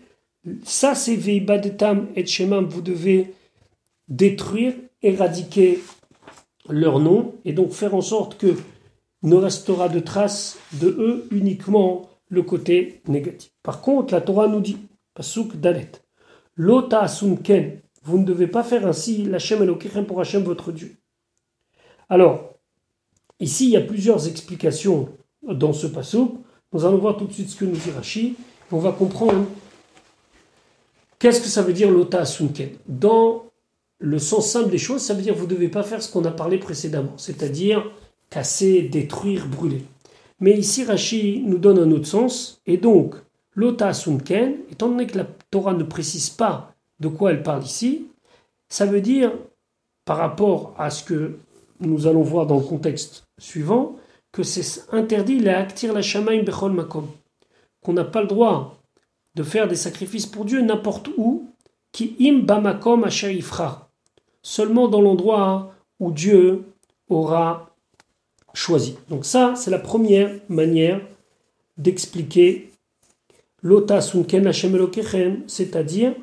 Ça, 0.62 0.94
c'est 0.94 1.16
Veibadetam 1.16 2.08
et 2.16 2.26
Shemam. 2.26 2.66
Vous 2.66 2.82
devez 2.82 3.32
détruire, 4.08 4.74
éradiquer 5.02 5.80
leur 6.68 6.98
nom 6.98 7.34
et 7.44 7.52
donc 7.52 7.72
faire 7.72 7.94
en 7.94 8.00
sorte 8.00 8.38
que 8.38 8.56
ne 9.22 9.36
restera 9.36 9.88
de 9.88 10.00
traces 10.00 10.58
de 10.80 10.88
eux 10.88 11.28
uniquement 11.30 12.10
le 12.28 12.42
côté 12.42 13.00
négatif. 13.08 13.52
Par 13.62 13.80
contre, 13.80 14.12
la 14.12 14.20
Torah 14.20 14.48
nous 14.48 14.60
dit, 14.60 14.78
Pasuk 15.14 15.56
Dalet, 15.56 15.90
Lota 16.56 17.00
Asunken, 17.00 17.80
vous 18.02 18.18
ne 18.18 18.24
devez 18.24 18.46
pas 18.46 18.62
faire 18.62 18.86
ainsi, 18.86 19.24
l'Hachem 19.24 19.62
Elokechem 19.62 20.04
pour 20.04 20.20
Hachem 20.20 20.42
votre 20.42 20.72
Dieu. 20.72 20.96
Alors, 22.08 22.53
ici, 23.40 23.66
il 23.66 23.70
y 23.70 23.76
a 23.76 23.80
plusieurs 23.80 24.28
explications 24.28 25.08
dans 25.42 25.72
ce 25.72 25.86
Pasuk. 25.86 26.32
Nous 26.72 26.84
allons 26.84 26.98
voir 26.98 27.16
tout 27.16 27.26
de 27.26 27.32
suite 27.32 27.50
ce 27.50 27.56
que 27.56 27.64
nous 27.64 27.76
dit 27.76 27.90
Rashi. 27.90 28.36
On 28.72 28.78
va 28.78 28.92
comprendre 28.92 29.46
Qu'est-ce 31.24 31.40
que 31.40 31.48
ça 31.48 31.62
veut 31.62 31.72
dire 31.72 31.90
l'ota 31.90 32.26
sunken 32.26 32.68
Dans 32.86 33.46
le 33.98 34.18
sens 34.18 34.50
simple 34.50 34.70
des 34.70 34.78
choses, 34.78 35.00
ça 35.00 35.14
veut 35.14 35.22
dire 35.22 35.34
vous 35.34 35.46
ne 35.46 35.50
devez 35.50 35.68
pas 35.68 35.82
faire 35.82 36.02
ce 36.02 36.12
qu'on 36.12 36.24
a 36.24 36.30
parlé 36.30 36.58
précédemment, 36.58 37.14
c'est-à-dire 37.16 37.90
casser, 38.28 38.82
détruire, 38.82 39.46
brûler. 39.46 39.84
Mais 40.40 40.52
ici, 40.52 40.84
Rashi 40.84 41.42
nous 41.46 41.58
donne 41.58 41.78
un 41.78 41.90
autre 41.92 42.06
sens, 42.06 42.60
et 42.66 42.76
donc 42.76 43.14
l'ota 43.54 43.94
sunken, 43.94 44.56
étant 44.70 44.88
donné 44.88 45.06
que 45.06 45.16
la 45.16 45.26
Torah 45.50 45.72
ne 45.72 45.84
précise 45.84 46.28
pas 46.28 46.74
de 47.00 47.08
quoi 47.08 47.30
elle 47.30 47.42
parle 47.42 47.64
ici, 47.64 48.08
ça 48.68 48.84
veut 48.84 49.00
dire, 49.00 49.32
par 50.04 50.18
rapport 50.18 50.74
à 50.76 50.90
ce 50.90 51.04
que 51.04 51.38
nous 51.86 52.06
allons 52.06 52.22
voir 52.22 52.46
dans 52.46 52.58
le 52.58 52.64
contexte 52.64 53.24
suivant, 53.38 53.96
que 54.32 54.42
c'est 54.42 54.84
interdit 54.92 55.38
la 55.38 55.58
actir 55.58 55.92
la 55.92 56.02
shamaim 56.02 56.42
bechol 56.42 56.72
makom, 56.72 57.08
qu'on 57.82 57.92
n'a 57.92 58.04
pas 58.04 58.20
le 58.20 58.26
droit 58.26 58.78
de 59.34 59.42
faire 59.42 59.68
des 59.68 59.76
sacrifices 59.76 60.26
pour 60.26 60.44
Dieu 60.44 60.60
n'importe 60.60 61.08
où, 61.16 61.48
qui 61.92 62.16
im 62.20 62.40
bamakom 62.40 63.06
ifra, 63.06 63.90
seulement 64.42 64.88
dans 64.88 65.00
l'endroit 65.00 65.72
où 66.00 66.10
Dieu 66.10 66.64
aura 67.08 67.70
choisi. 68.52 68.96
Donc 69.08 69.24
ça, 69.24 69.54
c'est 69.56 69.70
la 69.70 69.78
première 69.78 70.30
manière 70.48 71.00
d'expliquer 71.76 72.70
l'ota 73.62 74.00
sunken 74.00 74.52
c'est-à-dire 75.46 76.14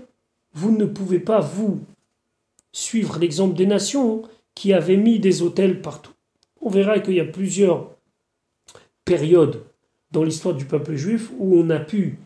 vous 0.54 0.72
ne 0.72 0.86
pouvez 0.86 1.20
pas 1.20 1.40
vous 1.40 1.80
suivre 2.72 3.20
l'exemple 3.20 3.56
des 3.56 3.66
nations 3.66 4.24
qui 4.56 4.74
avaient 4.74 4.98
mis 4.98 5.20
des 5.20 5.42
hôtels 5.42 5.82
partout. 5.82 6.14
On 6.62 6.70
verra 6.70 7.00
qu'il 7.00 7.16
y 7.16 7.20
a 7.20 7.26
plusieurs 7.26 7.92
périodes 9.06 9.64
dans 10.12 10.24
l'histoire 10.24 10.56
du 10.56 10.66
peuple 10.66 10.96
juif 10.96 11.32
où 11.40 11.58
on 11.58 11.70
a 11.70 11.80
pu 11.80 12.20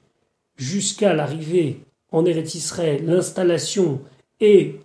jusqu'à 0.57 1.13
l'arrivée 1.13 1.79
en 2.11 2.25
Eretz 2.25 2.79
l'installation 3.03 4.01
et 4.39 4.75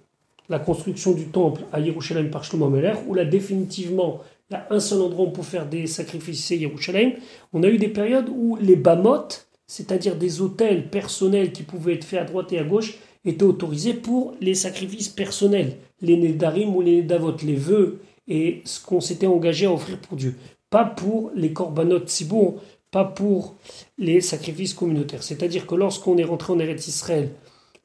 la 0.48 0.58
construction 0.58 1.12
du 1.12 1.26
temple 1.26 1.62
à 1.72 1.80
Yerushalayim 1.80 2.28
par 2.28 2.44
Shlomo 2.44 2.68
Meller, 2.68 2.94
où 3.06 3.14
là 3.14 3.24
définitivement 3.24 4.20
il 4.50 4.54
y 4.54 4.56
a 4.56 4.66
un 4.70 4.80
seul 4.80 5.00
endroit 5.00 5.26
où 5.26 5.28
on 5.28 5.32
peut 5.32 5.42
faire 5.42 5.66
des 5.66 5.86
sacrifices, 5.86 6.44
c'est 6.44 6.58
Yerushalayim. 6.58 7.12
On 7.52 7.62
a 7.62 7.68
eu 7.68 7.78
des 7.78 7.88
périodes 7.88 8.28
où 8.28 8.56
les 8.60 8.74
bamotes, 8.74 9.46
c'est-à-dire 9.68 10.16
des 10.16 10.40
hôtels 10.40 10.90
personnels 10.90 11.52
qui 11.52 11.62
pouvaient 11.62 11.94
être 11.94 12.04
faits 12.04 12.20
à 12.20 12.24
droite 12.24 12.52
et 12.52 12.58
à 12.58 12.64
gauche, 12.64 12.98
étaient 13.24 13.44
autorisés 13.44 13.94
pour 13.94 14.34
les 14.40 14.54
sacrifices 14.54 15.08
personnels, 15.08 15.76
les 16.00 16.16
nedarim 16.16 16.74
ou 16.74 16.80
les 16.80 17.02
nedavot, 17.02 17.36
les 17.42 17.54
vœux 17.54 18.00
et 18.28 18.62
ce 18.64 18.84
qu'on 18.84 19.00
s'était 19.00 19.26
engagé 19.26 19.66
à 19.66 19.72
offrir 19.72 19.98
pour 19.98 20.16
Dieu. 20.16 20.36
Pas 20.70 20.84
pour 20.84 21.30
les 21.34 21.52
korbanot 21.52 22.04
bon 22.26 22.56
pas 22.90 23.04
pour 23.04 23.54
les 23.98 24.20
sacrifices 24.20 24.74
communautaires. 24.74 25.22
C'est-à-dire 25.22 25.66
que 25.66 25.74
lorsqu'on 25.74 26.18
est 26.18 26.24
rentré 26.24 26.52
en 26.52 26.58
Eretz 26.58 26.88
Israël, 26.88 27.30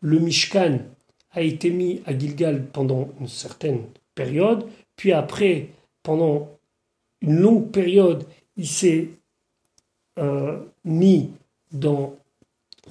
le 0.01 0.19
Mishkan 0.19 0.80
a 1.32 1.41
été 1.41 1.69
mis 1.69 2.01
à 2.06 2.17
Gilgal 2.17 2.65
pendant 2.65 3.10
une 3.19 3.28
certaine 3.28 3.82
période, 4.15 4.65
puis 4.95 5.12
après, 5.12 5.69
pendant 6.01 6.49
une 7.21 7.38
longue 7.39 7.71
période, 7.71 8.23
il 8.58 8.67
s'est 8.67 9.10
euh, 10.17 10.60
mis 10.84 11.32
dans 11.71 12.15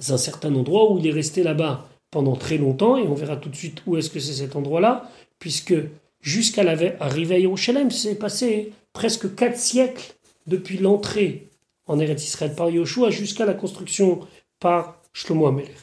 un 0.09 0.17
certain 0.17 0.53
endroit 0.53 0.91
où 0.91 0.99
il 0.99 1.07
est 1.07 1.11
resté 1.11 1.43
là-bas 1.43 1.89
pendant 2.15 2.37
très 2.37 2.57
longtemps, 2.57 2.95
et 2.95 3.01
on 3.01 3.13
verra 3.13 3.35
tout 3.35 3.49
de 3.49 3.57
suite 3.57 3.83
où 3.85 3.97
est-ce 3.97 4.09
que 4.09 4.21
c'est 4.21 4.31
cet 4.31 4.55
endroit-là, 4.55 5.11
puisque 5.37 5.73
jusqu'à 6.21 6.63
l'arrivée 6.63 7.35
à 7.35 7.39
Yerushalem, 7.39 7.91
c'est 7.91 8.15
passé 8.15 8.71
presque 8.93 9.35
quatre 9.35 9.57
siècles 9.57 10.15
depuis 10.47 10.77
l'entrée 10.77 11.47
en 11.87 11.99
Eretz 11.99 12.23
Israël 12.23 12.55
par 12.55 12.69
Yoshua 12.69 13.09
jusqu'à 13.09 13.45
la 13.45 13.53
construction 13.53 14.21
par 14.61 15.01
Shlomo 15.11 15.47
Amelech. 15.47 15.75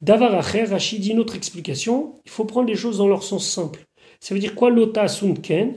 Davar 0.00 0.34
Acher, 0.34 0.64
Rachid 0.64 1.02
dit 1.02 1.10
une 1.10 1.20
autre 1.20 1.36
explication. 1.36 2.14
Il 2.24 2.32
faut 2.32 2.46
prendre 2.46 2.66
les 2.68 2.74
choses 2.74 2.98
dans 2.98 3.06
leur 3.06 3.22
sens 3.22 3.48
simple. 3.48 3.86
Ça 4.18 4.34
veut 4.34 4.40
dire 4.40 4.56
quoi 4.56 4.70
Lota 4.70 5.06
sunken, 5.06 5.76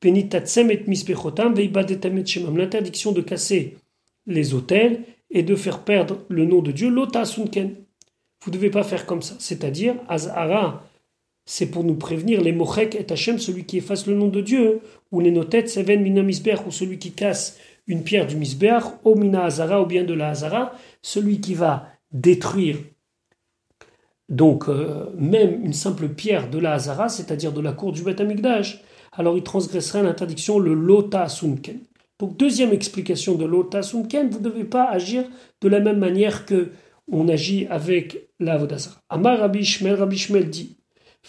penitatsem 0.00 0.70
et 0.70 0.82
mispechotam, 0.86 1.54
veibadetem 1.54 2.16
et 2.16 2.24
shemam. 2.24 2.56
L'interdiction 2.56 3.12
de 3.12 3.20
casser 3.20 3.76
les 4.26 4.54
autels 4.54 5.02
et 5.30 5.42
de 5.42 5.54
faire 5.56 5.84
perdre 5.84 6.20
le 6.30 6.46
nom 6.46 6.62
de 6.62 6.72
Dieu. 6.72 6.88
Lota 6.88 7.26
sunken. 7.26 7.74
Vous 8.42 8.50
ne 8.50 8.56
devez 8.56 8.70
pas 8.70 8.82
faire 8.82 9.06
comme 9.06 9.22
ça. 9.22 9.34
C'est-à-dire, 9.38 9.94
Azara, 10.08 10.84
c'est 11.44 11.66
pour 11.66 11.84
nous 11.84 11.94
prévenir 11.94 12.40
les 12.40 12.52
mochek 12.52 12.94
et 12.94 13.10
Hachem, 13.10 13.38
celui 13.38 13.64
qui 13.64 13.78
efface 13.78 14.06
le 14.06 14.14
nom 14.14 14.28
de 14.28 14.40
Dieu, 14.40 14.80
ou 15.10 15.20
les 15.20 15.30
notet, 15.30 15.66
seven 15.66 16.02
mina 16.02 16.22
misbeach, 16.22 16.60
ou 16.66 16.70
celui 16.70 16.98
qui 16.98 17.12
casse 17.12 17.58
une 17.86 18.02
pierre 18.02 18.26
du 18.26 18.36
misbeach, 18.36 18.84
ou 19.04 19.14
mina 19.14 19.44
Azara, 19.44 19.80
ou 19.82 19.86
bien 19.86 20.04
de 20.04 20.14
la 20.14 20.30
Azara, 20.30 20.72
celui 21.02 21.40
qui 21.40 21.54
va 21.54 21.88
détruire 22.12 22.78
donc 24.32 24.68
euh, 24.68 25.06
même 25.18 25.62
une 25.64 25.74
simple 25.74 26.08
pierre 26.08 26.48
de 26.48 26.58
la 26.58 26.72
Hazara, 26.74 27.08
c'est-à-dire 27.08 27.52
de 27.52 27.60
la 27.60 27.72
cour 27.72 27.92
du 27.92 28.02
Beth 28.02 28.22
alors 29.12 29.36
il 29.36 29.42
transgresserait 29.42 30.02
l'interdiction 30.02 30.58
le 30.58 30.72
Lota 30.72 31.28
Sunken. 31.28 31.80
Donc 32.18 32.38
deuxième 32.38 32.72
explication 32.72 33.34
de 33.34 33.44
Lota 33.44 33.82
Sunken, 33.82 34.30
vous 34.30 34.38
ne 34.38 34.44
devez 34.44 34.64
pas 34.64 34.88
agir 34.88 35.24
de 35.60 35.68
la 35.68 35.80
même 35.80 35.98
manière 35.98 36.46
que 36.46 36.70
on 37.10 37.28
agit 37.28 37.66
avec 37.66 38.28
la 38.38 38.56
Vodazara. 38.56 39.02
Amar 39.08 39.38
Rabbi 39.38 39.64
Shmel, 39.64 39.94
Rabbi 39.94 40.18
Shmel 40.18 40.50
dit 40.50 40.76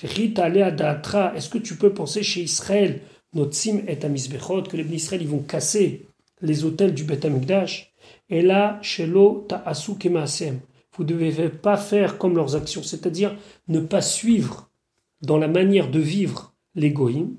est-ce 0.01 1.49
que 1.49 1.57
tu 1.59 1.75
peux 1.75 1.93
penser 1.93 2.23
chez 2.23 2.41
Israël, 2.41 3.01
est 3.36 4.05
à 4.05 4.09
que 4.09 4.77
les 4.77 4.95
Israël 4.95 5.21
ils 5.21 5.27
vont 5.27 5.39
casser 5.39 6.05
les 6.41 6.65
hôtels 6.65 6.93
du 6.93 7.03
Beth 7.03 7.25
Amikdash 7.25 7.93
Et 8.29 8.41
là, 8.41 8.81
l'eau, 9.05 9.45
ta'asu 9.47 9.95
kemasem 9.95 10.59
vous 10.95 11.03
ne 11.03 11.09
devez 11.09 11.49
pas 11.49 11.77
faire 11.77 12.17
comme 12.17 12.36
leurs 12.36 12.55
actions, 12.55 12.83
c'est-à-dire 12.83 13.36
ne 13.67 13.79
pas 13.79 14.01
suivre 14.01 14.69
dans 15.21 15.38
la 15.38 15.47
manière 15.47 15.89
de 15.89 15.99
vivre 15.99 16.53
l'égoïme. 16.75 17.36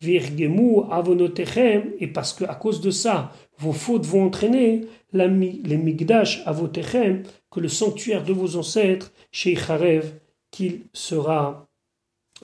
Virgemu 0.00 0.82
avonotechem, 0.90 1.90
et 1.98 2.06
parce 2.06 2.32
que 2.32 2.44
à 2.44 2.54
cause 2.54 2.80
de 2.80 2.90
ça, 2.90 3.32
vos 3.58 3.72
fautes 3.72 4.06
vont 4.06 4.26
entraîner 4.26 4.82
les 5.12 5.76
migdash 5.76 6.42
avotechem, 6.46 7.24
que 7.50 7.60
le 7.60 7.68
sanctuaire 7.68 8.24
de 8.24 8.32
vos 8.32 8.56
ancêtres, 8.56 9.12
chez 9.30 9.56
Harev, 9.56 10.12
qu'il 10.50 10.82
sera 10.92 11.66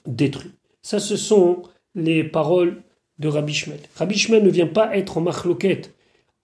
détruit. 0.05 0.51
Ça, 0.81 0.99
ce 0.99 1.17
sont 1.17 1.63
les 1.95 2.23
paroles 2.23 2.83
de 3.19 3.27
Rabbi 3.27 3.53
Shmuel. 3.53 3.79
Rabbi 3.95 4.17
Shmuel 4.17 4.43
ne 4.43 4.49
vient 4.49 4.67
pas 4.67 4.95
être 4.95 5.17
en 5.17 5.21
marloquette, 5.21 5.95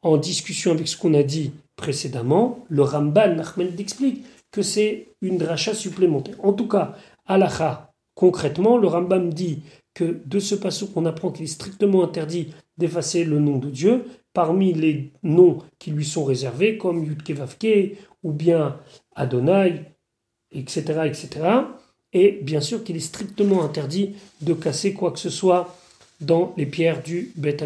en 0.01 0.17
discussion 0.17 0.71
avec 0.71 0.87
ce 0.87 0.97
qu'on 0.97 1.13
a 1.13 1.23
dit 1.23 1.51
précédemment, 1.75 2.65
le 2.69 2.83
Ramban 2.83 3.35
Nachman 3.35 3.71
explique 3.77 4.23
que 4.51 4.61
c'est 4.61 5.07
une 5.21 5.37
dracha 5.37 5.73
supplémentaire. 5.73 6.35
En 6.43 6.53
tout 6.53 6.67
cas, 6.67 6.95
alacha, 7.25 7.93
concrètement, 8.15 8.77
le 8.77 8.87
Rambam 8.87 9.33
dit 9.33 9.63
que 9.93 10.21
de 10.25 10.39
ce 10.39 10.55
passage 10.55 10.89
qu'on 10.93 11.05
apprend 11.05 11.31
qu'il 11.31 11.45
est 11.45 11.47
strictement 11.47 12.03
interdit 12.03 12.53
d'effacer 12.77 13.23
le 13.23 13.39
nom 13.39 13.57
de 13.57 13.69
Dieu 13.69 14.05
parmi 14.33 14.73
les 14.73 15.11
noms 15.23 15.59
qui 15.79 15.91
lui 15.91 16.05
sont 16.05 16.23
réservés, 16.23 16.77
comme 16.77 17.03
Yudkevavke 17.03 17.97
ou 18.23 18.31
bien 18.31 18.77
Adonai, 19.15 19.83
etc., 20.51 21.01
etc. 21.05 21.29
Et 22.13 22.39
bien 22.41 22.61
sûr 22.61 22.83
qu'il 22.83 22.97
est 22.97 22.99
strictement 22.99 23.63
interdit 23.63 24.15
de 24.41 24.53
casser 24.53 24.93
quoi 24.93 25.11
que 25.11 25.19
ce 25.19 25.29
soit 25.29 25.75
dans 26.19 26.53
les 26.57 26.65
pierres 26.65 27.01
du 27.01 27.31
Beth 27.35 27.63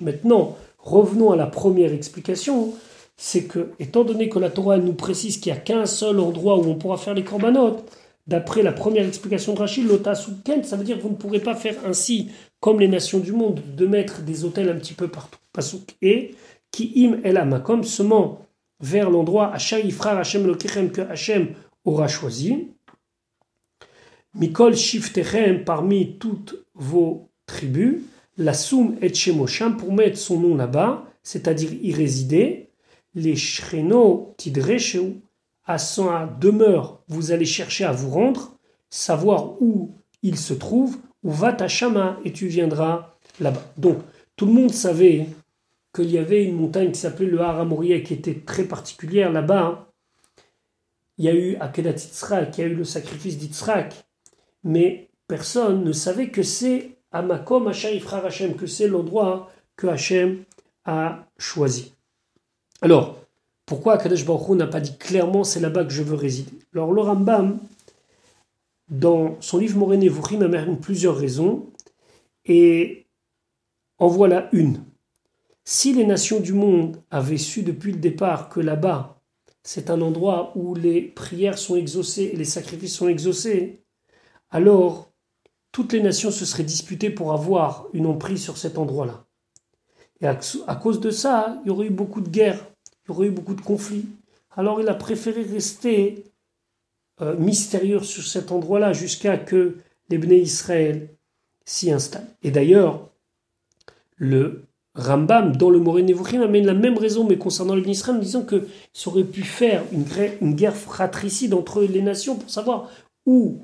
Maintenant, 0.00 0.56
revenons 0.78 1.32
à 1.32 1.36
la 1.36 1.46
première 1.46 1.92
explication 1.92 2.74
c'est 3.20 3.44
que, 3.44 3.72
étant 3.80 4.04
donné 4.04 4.28
que 4.28 4.38
la 4.38 4.48
Torah 4.48 4.78
nous 4.78 4.92
précise 4.92 5.38
qu'il 5.38 5.52
n'y 5.52 5.58
a 5.58 5.60
qu'un 5.60 5.86
seul 5.86 6.20
endroit 6.20 6.56
où 6.56 6.64
on 6.70 6.76
pourra 6.76 6.96
faire 6.96 7.14
les 7.14 7.24
corbanotes, 7.24 7.84
d'après 8.28 8.62
la 8.62 8.72
première 8.72 9.06
explication 9.06 9.54
de 9.54 9.58
Rachid, 9.58 9.88
l'otasouken, 9.88 10.62
ça 10.62 10.76
veut 10.76 10.84
dire 10.84 10.98
que 10.98 11.02
vous 11.02 11.08
ne 11.08 11.16
pourrez 11.16 11.40
pas 11.40 11.56
faire 11.56 11.74
ainsi, 11.86 12.30
comme 12.60 12.78
les 12.78 12.88
nations 12.88 13.18
du 13.18 13.32
monde, 13.32 13.60
de 13.74 13.86
mettre 13.86 14.22
des 14.22 14.44
hôtels 14.44 14.68
un 14.68 14.76
petit 14.76 14.94
peu 14.94 15.08
partout. 15.08 15.38
Pasouk 15.52 15.96
et 16.02 16.34
qui 16.70 16.92
im 16.96 17.20
el 17.24 17.38
amakom, 17.38 17.82
semant 17.82 18.46
vers 18.80 19.10
l'endroit 19.10 19.54
Ifrar 19.56 20.18
Hashem 20.18 20.46
lokichem 20.46 20.92
que 20.92 21.00
Hashem 21.00 21.54
aura 21.84 22.06
choisi. 22.06 22.68
Mikol 24.34 24.76
shiftechem 24.76 25.64
parmi 25.64 26.18
toutes 26.18 26.66
vos 26.74 27.30
tribus, 27.46 28.02
la 28.36 28.52
soum 28.52 28.96
et 29.00 29.12
shemosham 29.12 29.78
pour 29.78 29.92
mettre 29.92 30.18
son 30.18 30.38
nom 30.38 30.54
là-bas, 30.54 31.06
c'est-à-dire 31.22 31.72
y 31.72 31.92
résider 31.94 32.68
les 33.14 33.36
shreno 33.36 34.34
tidreshu, 34.36 35.22
à 35.68 35.76
son 35.76 36.10
demeure, 36.40 37.02
vous 37.08 37.30
allez 37.30 37.44
chercher 37.44 37.84
à 37.84 37.92
vous 37.92 38.10
rendre, 38.10 38.58
savoir 38.88 39.60
où 39.62 39.94
il 40.22 40.38
se 40.38 40.54
trouve, 40.54 40.96
ou 41.22 41.30
va 41.30 41.52
ta 41.52 41.68
chama, 41.68 42.18
et 42.24 42.32
tu 42.32 42.46
viendras 42.46 43.14
là-bas. 43.38 43.62
Donc, 43.76 43.98
tout 44.34 44.46
le 44.46 44.52
monde 44.52 44.72
savait 44.72 45.26
qu'il 45.94 46.10
y 46.10 46.16
avait 46.16 46.44
une 46.44 46.56
montagne 46.56 46.90
qui 46.90 46.98
s'appelait 46.98 47.26
le 47.26 47.40
Haramorié, 47.40 48.02
qui 48.02 48.14
était 48.14 48.40
très 48.46 48.64
particulière 48.64 49.30
là-bas. 49.30 49.92
Il 51.18 51.26
y 51.26 51.28
a 51.28 51.34
eu 51.34 51.56
Akedat 51.56 51.90
Yitzhak, 51.90 52.56
il 52.56 52.60
y 52.62 52.64
a 52.64 52.66
eu 52.68 52.74
le 52.74 52.84
sacrifice 52.84 53.36
d'Yitzhak, 53.36 53.94
mais 54.64 55.10
personne 55.26 55.84
ne 55.84 55.92
savait 55.92 56.30
que 56.30 56.42
c'est 56.42 56.96
Amakom 57.12 57.68
Hashem 57.68 58.00
Hashem, 58.10 58.54
que 58.56 58.66
c'est 58.66 58.88
l'endroit 58.88 59.50
que 59.76 59.86
Hashem 59.86 60.44
a 60.86 61.26
choisi. 61.36 61.94
Alors, 62.80 63.18
pourquoi 63.68 63.98
Kadesh 63.98 64.24
Baruch 64.24 64.56
n'a 64.56 64.66
pas 64.66 64.80
dit 64.80 64.96
clairement 64.96 65.44
c'est 65.44 65.60
là-bas 65.60 65.84
que 65.84 65.92
je 65.92 66.02
veux 66.02 66.16
résider? 66.16 66.52
Alors, 66.74 66.90
le 66.90 67.02
Rambam, 67.02 67.58
dans 68.88 69.36
son 69.40 69.58
livre 69.58 69.78
Moré 69.78 69.98
Nevuchim, 69.98 70.40
amène 70.40 70.80
plusieurs 70.80 71.16
raisons, 71.16 71.66
et 72.46 73.06
en 73.98 74.08
voilà 74.08 74.48
une. 74.52 74.84
Si 75.64 75.92
les 75.92 76.06
nations 76.06 76.40
du 76.40 76.54
monde 76.54 77.02
avaient 77.10 77.36
su 77.36 77.62
depuis 77.62 77.92
le 77.92 77.98
départ 77.98 78.48
que 78.48 78.60
là-bas, 78.60 79.20
c'est 79.62 79.90
un 79.90 80.00
endroit 80.00 80.52
où 80.56 80.74
les 80.74 81.02
prières 81.02 81.58
sont 81.58 81.76
exaucées 81.76 82.30
et 82.32 82.36
les 82.36 82.46
sacrifices 82.46 82.94
sont 82.94 83.08
exaucés, 83.08 83.82
alors 84.50 85.12
toutes 85.72 85.92
les 85.92 86.00
nations 86.00 86.30
se 86.30 86.46
seraient 86.46 86.62
disputées 86.62 87.10
pour 87.10 87.34
avoir 87.34 87.88
une 87.92 88.06
emprise 88.06 88.42
sur 88.42 88.56
cet 88.56 88.78
endroit-là. 88.78 89.26
Et 90.22 90.26
à, 90.26 90.74
cause 90.76 91.00
de 91.00 91.10
ça, 91.10 91.60
il 91.62 91.68
y 91.68 91.70
aurait 91.70 91.86
eu 91.88 91.90
beaucoup 91.90 92.22
de 92.22 92.30
guerres, 92.30 92.64
il 93.08 93.12
aurait 93.12 93.26
eu 93.28 93.30
beaucoup 93.30 93.54
de 93.54 93.60
conflits. 93.60 94.06
Alors 94.56 94.80
il 94.80 94.88
a 94.88 94.94
préféré 94.94 95.42
rester 95.42 96.24
euh, 97.20 97.36
mystérieux 97.36 98.02
sur 98.02 98.24
cet 98.24 98.52
endroit-là 98.52 98.92
jusqu'à 98.92 99.38
que 99.38 99.78
les 100.08 100.18
Bnei 100.18 100.40
Israël 100.40 101.08
s'y 101.64 101.90
installent. 101.90 102.28
Et 102.42 102.50
d'ailleurs, 102.50 103.08
le 104.16 104.64
Rambam, 104.94 105.56
dans 105.56 105.70
le 105.70 105.78
Moré 105.78 106.02
Nevuchim, 106.02 106.42
amène 106.42 106.66
la 106.66 106.74
même 106.74 106.98
raison, 106.98 107.24
mais 107.24 107.38
concernant 107.38 107.74
les 107.74 107.82
Bnei 107.82 107.92
Israël, 107.92 108.18
en 108.18 108.22
disant 108.22 108.42
que 108.42 108.68
ça 108.92 109.10
aurait 109.10 109.24
pu 109.24 109.42
faire 109.42 109.84
une, 109.92 110.54
guerre 110.54 110.76
fratricide 110.76 111.54
entre 111.54 111.82
les 111.82 112.02
nations 112.02 112.36
pour 112.36 112.50
savoir 112.50 112.90
où, 113.26 113.62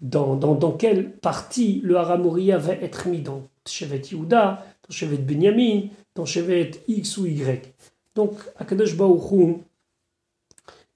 dans, 0.00 0.72
quelle 0.72 1.12
partie 1.12 1.80
le 1.82 1.96
Haramoria 1.96 2.58
va 2.58 2.72
être 2.72 3.08
mis, 3.08 3.20
dans 3.20 3.42
Shevet 3.66 4.02
Yehuda, 4.10 4.64
dans 4.88 4.94
Shevet 4.94 5.18
Benyamin, 5.18 5.88
dans 6.14 6.24
Shevet 6.24 6.72
X 6.88 7.18
ou 7.18 7.26
Y. 7.26 7.72
Donc, 8.14 8.38
Akadosh 8.56 8.94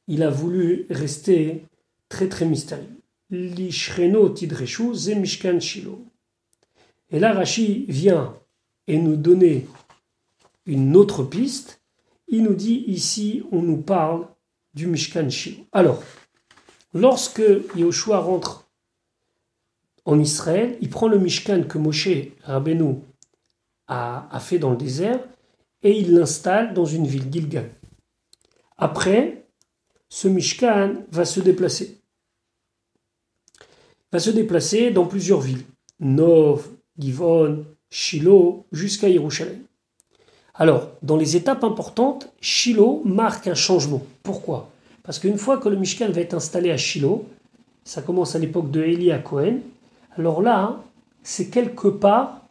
il 0.08 0.22
a 0.22 0.30
voulu 0.30 0.86
rester 0.90 1.64
très 2.08 2.28
très 2.28 2.44
mystérieux. 2.44 3.00
Lishreno 3.30 4.28
tidreshu 4.28 4.94
zemishkan 4.94 5.58
shilo. 5.58 6.04
Et 7.10 7.18
là, 7.18 7.32
Rashi 7.32 7.86
vient 7.88 8.34
et 8.86 8.98
nous 8.98 9.16
donner 9.16 9.66
une 10.66 10.96
autre 10.96 11.22
piste. 11.22 11.80
Il 12.28 12.42
nous 12.42 12.54
dit 12.54 12.84
ici, 12.88 13.42
on 13.52 13.62
nous 13.62 13.76
parle 13.76 14.26
du 14.74 14.86
Mishkan 14.86 15.30
Shilo. 15.30 15.64
Alors, 15.72 16.02
lorsque 16.92 17.42
Yahushua 17.76 18.18
rentre 18.18 18.68
en 20.04 20.18
Israël, 20.18 20.76
il 20.80 20.90
prend 20.90 21.08
le 21.08 21.18
Mishkan 21.18 21.62
que 21.64 21.78
Moshe 21.78 22.08
Rabbeinu 22.42 22.96
a, 23.86 24.40
fait 24.40 24.58
dans 24.58 24.70
le 24.70 24.76
désert 24.76 25.20
il 25.90 26.14
l'installe 26.14 26.74
dans 26.74 26.84
une 26.84 27.06
ville, 27.06 27.30
Gilgal. 27.30 27.70
Après, 28.78 29.46
ce 30.08 30.28
Mishkan 30.28 30.94
va 31.10 31.24
se 31.24 31.40
déplacer. 31.40 32.00
Va 34.12 34.18
se 34.18 34.30
déplacer 34.30 34.90
dans 34.90 35.06
plusieurs 35.06 35.40
villes. 35.40 35.64
Nov, 36.00 36.68
Givon, 36.98 37.64
Shiloh, 37.90 38.66
jusqu'à 38.72 39.10
Jérusalem. 39.10 39.60
Alors, 40.54 40.90
dans 41.02 41.16
les 41.16 41.36
étapes 41.36 41.64
importantes, 41.64 42.32
Shiloh 42.40 43.02
marque 43.04 43.46
un 43.46 43.54
changement. 43.54 44.02
Pourquoi? 44.22 44.70
Parce 45.02 45.18
qu'une 45.18 45.38
fois 45.38 45.58
que 45.58 45.68
le 45.68 45.76
Mishkan 45.76 46.10
va 46.10 46.20
être 46.20 46.34
installé 46.34 46.70
à 46.70 46.76
Shiloh, 46.76 47.26
ça 47.84 48.02
commence 48.02 48.34
à 48.34 48.38
l'époque 48.38 48.70
de 48.70 48.82
Eli 48.82 49.12
à 49.12 49.18
Cohen, 49.18 49.60
alors 50.16 50.40
là, 50.40 50.82
c'est 51.22 51.50
quelque 51.50 51.88
part 51.88 52.45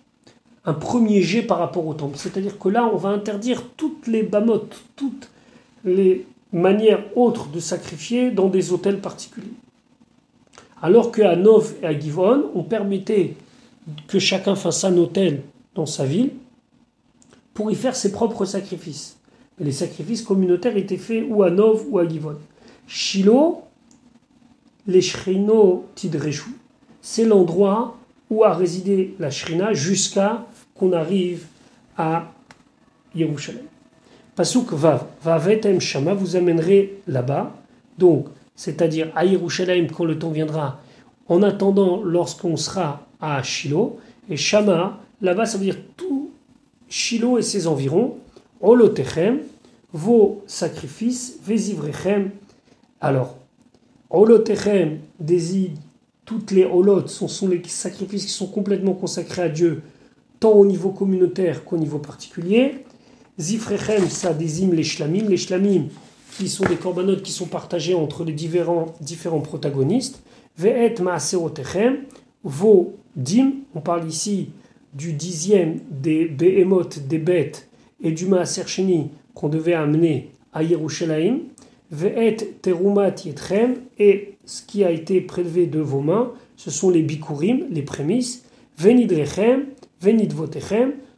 un 0.66 0.74
premier 0.74 1.22
jet 1.22 1.44
par 1.44 1.60
rapport 1.60 1.86
au 1.86 1.94
temple. 1.94 2.18
C'est-à-dire 2.18 2.58
que 2.58 2.70
là, 2.70 2.90
on 2.92 2.98
va 2.98 3.10
interdire 3.10 3.64
toutes 3.78 4.08
les 4.08 4.24
bamotes, 4.24 4.84
toutes 4.96 5.30
les 5.84 6.26
manière 6.56 7.04
autre 7.18 7.50
de 7.50 7.60
sacrifier 7.60 8.32
dans 8.32 8.48
des 8.48 8.72
hôtels 8.72 9.02
particuliers. 9.02 9.54
Alors 10.82 11.12
qu'à 11.12 11.36
Nov 11.36 11.76
et 11.82 11.86
à 11.86 12.00
Givon, 12.00 12.50
on 12.56 12.64
permettait 12.64 13.36
que 14.08 14.20
chacun 14.20 14.56
fasse 14.56 14.84
un 14.84 14.96
hôtel 14.98 15.42
dans 15.76 15.86
sa 15.86 16.06
ville 16.06 16.32
pour 17.54 17.70
y 17.72 17.76
faire 17.76 17.96
ses 17.96 18.12
propres 18.12 18.46
sacrifices. 18.46 19.18
les 19.60 19.72
sacrifices 19.72 20.22
communautaires 20.22 20.76
étaient 20.76 20.98
faits 20.98 21.26
ou 21.30 21.44
à 21.44 21.50
Nov 21.50 21.86
ou 21.90 22.00
à 22.00 22.08
Givon. 22.08 22.38
Shiloh, 22.88 23.64
les 24.88 25.02
Shrino 25.02 25.86
Tidreshu, 25.96 26.52
c'est 27.02 27.26
l'endroit 27.26 27.98
où 28.30 28.44
a 28.44 28.54
résidé 28.54 29.16
la 29.20 29.30
Shrina 29.30 29.74
jusqu'à 29.74 30.46
qu'on 30.76 30.94
arrive 30.94 31.46
à 31.98 32.32
Yerushalayim. 33.16 33.66
Pasuk 34.36 34.74
Vav, 34.74 35.06
Vavetem 35.24 35.80
Shama, 35.80 36.14
vous 36.14 36.36
amènerez 36.36 37.00
là-bas, 37.08 37.56
donc, 37.98 38.28
c'est-à-dire 38.56 39.12
à 39.16 39.26
Yerushalayim 39.26 39.88
quand 39.88 40.06
le 40.06 40.20
temps 40.20 40.32
viendra, 40.32 40.82
en 41.28 41.42
attendant 41.42 42.04
lorsqu'on 42.04 42.58
sera 42.58 43.08
à 43.22 43.42
Shiloh, 43.42 43.98
et 44.30 44.38
Shama, 44.38 45.00
là-bas 45.22 45.46
ça 45.46 45.58
veut 45.58 45.64
dire 45.64 45.78
tout 45.96 46.32
Shiloh 46.90 47.38
et 47.38 47.42
ses 47.42 47.68
environs, 47.68 48.18
Olotechem, 48.62 49.40
vos 49.94 50.44
sacrifices, 50.48 51.40
Vezivrechem. 51.46 52.32
Alors, 53.00 53.38
Olotechem 54.10 55.00
désigne 55.20 55.76
toutes 56.26 56.52
les 56.52 56.66
holotes, 56.66 57.10
ce 57.10 57.28
sont 57.28 57.48
les 57.48 57.62
sacrifices 57.66 58.26
qui 58.26 58.32
sont 58.32 58.48
complètement 58.48 58.94
consacrés 58.94 59.44
à 59.44 59.50
Dieu, 59.50 59.84
au 60.54 60.66
niveau 60.66 60.90
communautaire 60.90 61.64
qu'au 61.64 61.78
niveau 61.78 62.00
particulier. 62.00 62.86
Zifrechem, 63.40 64.08
ça 64.10 64.34
désigne 64.34 64.74
les 64.74 64.84
shlamim. 64.84 65.26
Les 65.28 65.38
shlamim, 65.38 65.86
qui 66.38 66.50
sont 66.50 66.66
des 66.66 66.76
corbanotes 66.76 67.22
qui 67.22 67.32
sont 67.32 67.46
partagés 67.46 67.94
entre 67.94 68.24
les 68.24 68.34
différents, 68.34 68.88
différents 69.02 69.42
protagonistes. 69.42 70.22
Ve'et 70.58 70.96
ma'aserotechem, 71.02 71.98
vos 72.44 72.96
dim, 73.16 73.54
on 73.74 73.82
parle 73.82 74.08
ici 74.08 74.50
du 74.94 75.14
dixième 75.14 75.80
des 75.90 76.26
behemoth, 76.26 77.08
des 77.08 77.18
bêtes, 77.18 77.68
et 78.02 78.12
du 78.12 78.26
maaser 78.26 78.68
sheni 78.68 79.10
qu'on 79.34 79.50
devait 79.50 79.74
amener 79.74 80.32
à 80.54 80.64
Yerushalayim. 80.64 81.40
Ve'et 81.92 82.38
terumat 82.62 83.16
yetrem, 83.26 83.76
et 84.00 84.38
ce 84.46 84.62
qui 84.62 84.84
a 84.84 84.92
été 84.92 85.22
prélevé 85.22 85.68
de 85.68 85.80
vos 85.80 86.02
mains, 86.02 86.32
ce 86.56 86.72
sont 86.72 86.90
les 86.90 87.02
bikurim, 87.02 87.66
les 87.70 87.82
prémices. 87.82 88.44
Venidrechem, 88.78 89.66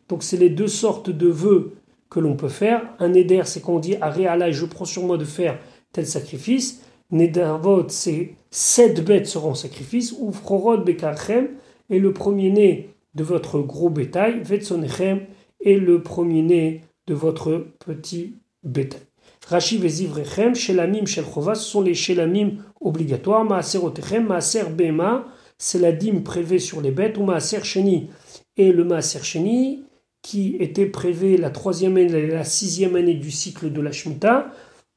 donc 0.10 0.24
c'est 0.24 0.38
les 0.38 0.50
deux 0.50 0.68
sortes 0.68 1.10
de 1.10 1.28
vœux 1.28 1.74
que 2.10 2.20
l'on 2.20 2.36
peut 2.36 2.50
faire. 2.50 2.82
Un 3.00 3.10
neder, 3.10 3.42
c'est 3.46 3.62
quand 3.62 3.76
on 3.76 3.80
dit 3.80 3.96
Aréala, 4.00 4.52
je 4.52 4.66
prends 4.66 4.86
sur 4.86 5.04
moi 5.04 5.18
de 5.18 5.26
faire 5.26 5.60
tel 5.92 6.06
sacrifice. 6.06 6.82
Nedervot, 7.12 7.88
c'est 7.90 8.36
sept 8.52 9.04
bêtes 9.04 9.28
seront 9.28 9.52
en 9.52 9.56
sacrifice. 9.56 10.16
Ou 10.20 10.32
frorod 10.32 10.86
bekarchem, 10.86 11.50
et 11.90 12.00
le 12.00 12.14
premier-né 12.14 12.90
de 13.16 13.24
votre 13.24 13.60
gros 13.60 13.90
bétail. 13.90 14.42
Vetsonechem, 14.44 15.22
et 15.60 15.78
le 15.78 16.02
premier-né 16.02 16.84
de 17.08 17.14
votre 17.14 17.68
petit 17.86 18.36
bétail. 18.64 19.02
Rashi 19.48 19.78
vezivrechem, 19.78 20.56
shelamim 20.56 21.06
shelchova, 21.06 21.56
ce 21.56 21.64
sont 21.64 21.82
les 21.82 21.94
shelamim 21.94 22.58
obligatoires. 22.82 23.46
Maaserotechem, 23.46 24.28
maaser 24.28 24.70
bema, 24.70 25.26
c'est 25.58 25.80
la 25.80 25.94
dîme 25.94 26.24
prélevée 26.24 26.60
sur 26.60 26.82
les 26.82 26.92
bêtes. 26.92 27.18
Ou 27.18 27.24
maaser 27.24 27.64
sheni, 27.64 28.10
et 28.58 28.72
le 28.72 28.84
maaser 28.84 29.24
sheni, 29.24 29.84
qui 30.22 30.58
était 30.60 30.88
prévé 30.88 31.38
la 31.38 31.50
troisième 31.50 31.98
et 31.98 32.28
la 32.28 32.44
sixième 32.44 32.96
année 32.96 33.14
du 33.14 33.32
cycle 33.32 33.72
de 33.72 33.82
la 33.82 33.92
Shemitah. 33.94 34.52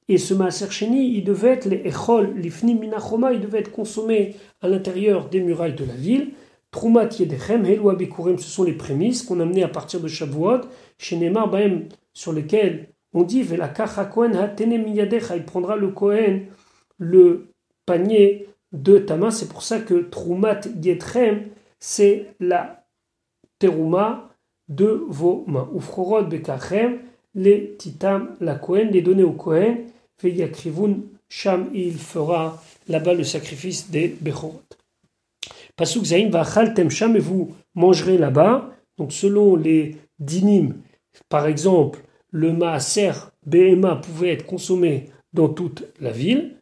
Et 0.09 0.19
ce 0.19 0.35
Maaser 0.35 0.71
Sheni, 0.71 1.17
il 1.17 1.23
devait 1.23 1.51
être 1.51 1.67
les 1.67 1.83
Echol, 1.87 2.35
l'Ifni 2.37 2.75
Minachoma, 2.75 3.33
il 3.33 3.41
devait 3.41 3.61
être 3.61 3.71
consommé 3.71 4.35
à 4.61 4.67
l'intérieur 4.67 5.29
des 5.29 5.41
murailles 5.41 5.77
de 5.77 5.85
la 5.85 5.95
ville. 5.95 6.33
Trumat 6.73 7.11
Yedechem, 7.17 7.65
Helu 7.65 7.91
Abikurim, 7.91 8.39
ce 8.39 8.51
sont 8.51 8.65
les 8.65 8.73
prémices 8.73 9.23
qu'on 9.23 9.39
amenait 9.39 9.63
à 9.63 9.69
partir 9.69 10.01
de 10.01 10.09
Shavuot, 10.09 10.63
chez 10.99 11.17
Neymar 11.17 11.49
sur 12.13 12.33
lesquels 12.33 12.89
on 13.13 13.23
dit 13.23 13.43
Vela 13.43 13.69
Kohen 13.69 14.51
il 14.59 15.45
prendra 15.45 15.77
le 15.77 15.89
Kohen, 15.89 16.47
le 16.99 17.53
panier 17.87 18.49
de 18.73 18.99
ta 18.99 19.17
main. 19.17 19.31
C'est 19.31 19.49
pour 19.49 19.63
ça 19.63 19.79
que 19.79 19.95
Trumat 19.95 20.63
Yedechem, 20.83 21.51
c'est 21.79 22.35
la 22.41 22.80
Teruma 23.61 24.31
de 24.69 25.05
vos 25.09 25.45
mains. 25.47 25.69
Ufrorod 25.77 26.29
bekachem, 26.29 26.99
les 27.35 27.77
titam, 27.79 28.35
la 28.41 28.57
Kohen, 28.57 28.89
les 28.91 29.03
donner 29.03 29.23
au 29.23 29.33
Kohen, 29.33 29.85
veyakrivun 30.21 31.03
sham, 31.29 31.71
il 31.73 31.95
fera 31.95 32.61
là-bas 32.89 33.15
le 33.15 33.23
sacrifice 33.23 33.91
des 33.91 34.09
Bechorot. 34.21 34.63
Pasuk 35.77 36.05
zayin 36.05 36.31
vachaltem 36.31 36.91
sham, 36.91 37.17
et 37.17 37.21
vous 37.21 37.55
mangerez 37.75 38.19
là-bas. 38.19 38.71
Donc 38.99 39.13
selon 39.13 39.57
les 39.57 39.97
dinim, 40.19 40.75
par 41.29 41.47
exemple, 41.47 42.01
le 42.31 42.53
maaser 42.53 43.13
Behema 43.47 43.97
pouvait 43.97 44.33
être 44.33 44.47
consommé 44.47 45.11
dans 45.33 45.49
toute 45.49 45.85
la 46.01 46.11
ville. 46.11 46.57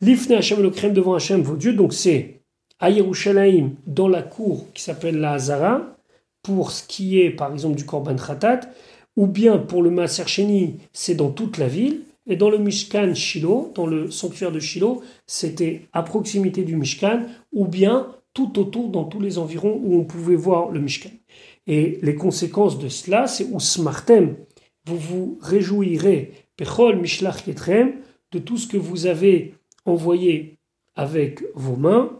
L'ifne 0.00 0.34
Hashem 0.34 0.62
le 0.62 0.70
crème 0.70 0.92
devant 0.92 1.14
Hashem, 1.14 1.42
vos 1.42 1.56
dieux, 1.56 1.72
donc 1.72 1.92
c'est 1.92 2.40
à 2.78 2.90
Yerushalayim, 2.90 3.70
dans 3.86 4.08
la 4.08 4.22
cour 4.22 4.66
qui 4.74 4.82
s'appelle 4.82 5.18
la 5.18 5.32
Hazara, 5.32 5.95
pour 6.46 6.70
ce 6.70 6.86
qui 6.86 7.20
est 7.20 7.30
par 7.30 7.52
exemple 7.52 7.74
du 7.74 7.84
Korban 7.84 8.14
Khatat, 8.14 8.60
ou 9.16 9.26
bien 9.26 9.58
pour 9.58 9.82
le 9.82 9.90
Maaser 9.90 10.28
Sheni, 10.28 10.76
c'est 10.92 11.16
dans 11.16 11.30
toute 11.30 11.58
la 11.58 11.66
ville, 11.66 12.02
et 12.28 12.36
dans 12.36 12.50
le 12.50 12.58
Mishkan 12.58 13.14
Shiloh, 13.14 13.72
dans 13.74 13.86
le 13.86 14.12
sanctuaire 14.12 14.52
de 14.52 14.60
Shiloh, 14.60 15.02
c'était 15.26 15.88
à 15.92 16.04
proximité 16.04 16.62
du 16.62 16.76
Mishkan, 16.76 17.26
ou 17.52 17.66
bien 17.66 18.14
tout 18.32 18.60
autour 18.60 18.90
dans 18.90 19.04
tous 19.04 19.18
les 19.18 19.38
environs 19.38 19.80
où 19.82 19.98
on 19.98 20.04
pouvait 20.04 20.36
voir 20.36 20.70
le 20.70 20.78
Mishkan. 20.78 21.10
Et 21.66 21.98
les 22.02 22.14
conséquences 22.14 22.78
de 22.78 22.88
cela, 22.88 23.26
c'est 23.26 23.48
Smartem, 23.58 24.36
vous 24.86 24.98
vous 24.98 25.38
réjouirez, 25.42 26.32
Pechol 26.56 27.00
Mishlach 27.00 27.44
Yetrem, 27.48 27.94
de 28.30 28.38
tout 28.38 28.56
ce 28.56 28.68
que 28.68 28.76
vous 28.76 29.06
avez 29.06 29.54
envoyé 29.84 30.58
avec 30.94 31.42
vos 31.56 31.76
mains, 31.76 32.12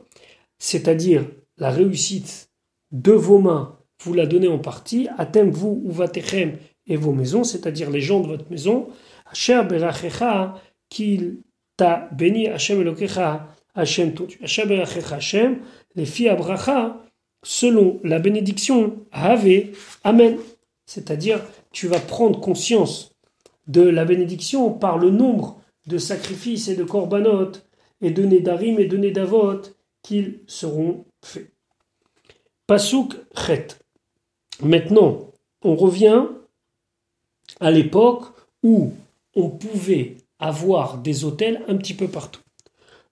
c'est-à-dire 0.58 1.26
la 1.58 1.70
réussite 1.70 2.50
de 2.90 3.12
vos 3.12 3.38
mains 3.38 3.75
vous 4.02 4.14
la 4.14 4.26
donnez 4.26 4.48
en 4.48 4.58
partie, 4.58 5.08
Atem 5.18 5.50
vous 5.50 5.82
ou 5.84 5.90
Vatechem 5.90 6.58
et 6.86 6.96
vos 6.96 7.12
maisons, 7.12 7.44
c'est-à-dire 7.44 7.90
les 7.90 8.00
gens 8.00 8.20
de 8.20 8.28
votre 8.28 8.50
maison, 8.50 8.88
Asher 9.30 9.62
Berachecha, 9.68 10.54
qu'il 10.88 11.38
t'a 11.76 12.08
béni, 12.12 12.46
Hashem 12.48 12.80
Elokecha, 12.80 13.48
Hashem 13.74 14.14
ton 14.14 14.24
Dieu. 14.24 14.38
Asher 14.42 14.66
Berachecha 14.66 15.50
les 15.94 16.06
filles 16.06 16.28
Abracha, 16.28 17.02
selon 17.42 18.00
la 18.04 18.18
bénédiction, 18.18 19.06
Have, 19.12 19.48
Amen. 20.04 20.38
C'est-à-dire, 20.86 21.40
tu 21.72 21.88
vas 21.88 21.98
prendre 21.98 22.40
conscience 22.40 23.16
de 23.66 23.82
la 23.82 24.04
bénédiction 24.04 24.72
par 24.72 24.98
le 24.98 25.10
nombre 25.10 25.60
de 25.86 25.98
sacrifices 25.98 26.68
et 26.68 26.76
de 26.76 26.84
korbanot 26.84 27.52
et 28.00 28.10
de 28.10 28.24
nedarim 28.24 28.78
et 28.78 28.86
de 28.86 28.96
nedavot 28.96 29.62
qu'ils 30.02 30.40
seront 30.46 31.06
faits. 31.24 31.50
Pasuk 32.66 33.14
Chet. 33.34 33.68
Maintenant, 34.62 35.30
on 35.62 35.76
revient 35.76 36.26
à 37.60 37.70
l'époque 37.70 38.24
où 38.62 38.92
on 39.34 39.50
pouvait 39.50 40.16
avoir 40.38 40.98
des 40.98 41.24
hôtels 41.24 41.62
un 41.68 41.76
petit 41.76 41.94
peu 41.94 42.08
partout. 42.08 42.40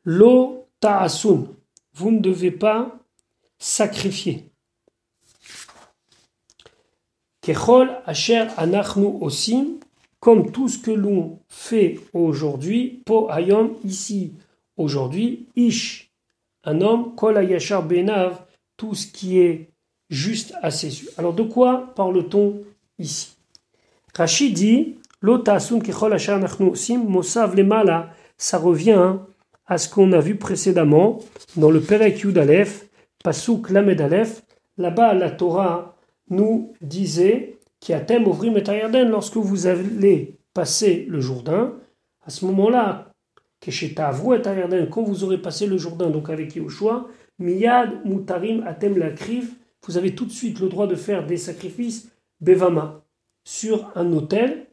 Lo 0.05 0.67
ta'asun, 0.81 1.49
vous 1.95 2.11
ne 2.11 2.21
devez 2.21 2.51
pas 2.51 2.99
sacrifier. 3.59 4.45
Kechol 7.43 7.91
asher 8.07 8.47
anachnu 8.57 9.07
osim, 9.21 9.79
comme 10.19 10.51
tout 10.51 10.69
ce 10.69 10.79
que 10.79 10.91
l'on 10.91 11.39
fait 11.49 12.01
aujourd'hui, 12.15 13.03
po 13.05 13.29
ayom, 13.31 13.77
ici, 13.85 14.33
aujourd'hui, 14.79 15.47
ish, 15.55 16.11
un 16.65 16.81
homme, 16.81 17.15
kol 17.15 17.35
benav, 17.87 18.41
tout 18.79 18.95
ce 18.95 19.07
qui 19.07 19.39
est 19.39 19.74
juste 20.11 20.55
à 20.63 20.71
ses 20.71 21.03
yeux. 21.03 21.11
Alors 21.19 21.33
de 21.33 21.43
quoi 21.43 21.93
parle-t-on 21.97 22.61
ici? 22.99 23.37
Rachid 24.15 24.55
dit 24.55 24.97
ça 28.37 28.59
revient 28.59 29.17
à 29.67 29.79
ce 29.79 29.89
qu'on 29.89 30.13
a 30.13 30.21
vu 30.21 30.37
précédemment 30.37 31.21
dans 31.57 31.71
le 31.71 31.81
Perek 31.81 32.21
Yud 32.21 32.37
Aleph, 32.37 32.87
Pasuk 33.23 33.71
Lamed 33.71 34.01
Aleph. 34.01 34.43
Là-bas, 34.77 35.15
la 35.15 35.31
Torah 35.31 35.97
nous 36.29 36.75
disait 36.83 37.57
thème 38.07 38.27
ouvrim 38.27 38.57
et 38.57 39.05
lorsque 39.05 39.37
vous 39.37 39.67
allez 39.67 40.37
passer 40.53 41.07
le 41.09 41.21
Jourdain, 41.21 41.73
à 42.27 42.31
ce 42.31 42.45
moment-là, 42.47 43.11
quand 44.91 45.03
vous 45.03 45.25
aurez 45.25 45.39
passé 45.39 45.67
le 45.67 45.79
Jourdain, 45.79 46.11
donc 46.11 46.29
avec 46.29 46.55
Yehoshua, 46.55 47.09
miyad 47.39 48.05
mutarim 48.05 48.63
atem 48.67 48.99
lakriv, 48.99 49.55
vous 49.87 49.97
avez 49.97 50.15
tout 50.15 50.25
de 50.25 50.33
suite 50.33 50.61
le 50.61 50.69
droit 50.69 50.87
de 50.87 50.95
faire 50.95 51.27
des 51.27 51.37
sacrifices 51.37 52.11
bevama 52.41 53.05
sur 53.45 53.91
un 53.95 54.11
hôtel. 54.13 54.67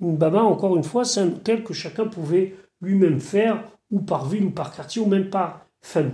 Une 0.00 0.22
encore 0.22 0.76
une 0.76 0.84
fois, 0.84 1.04
c'est 1.04 1.20
un 1.20 1.28
hôtel 1.28 1.64
que 1.64 1.74
chacun 1.74 2.06
pouvait 2.06 2.54
lui-même 2.80 3.20
faire, 3.20 3.64
ou 3.90 4.00
par 4.00 4.28
ville, 4.28 4.44
ou 4.44 4.50
par 4.50 4.74
quartier, 4.74 5.02
ou 5.02 5.06
même 5.06 5.30
par 5.30 5.66
famille. 5.80 6.12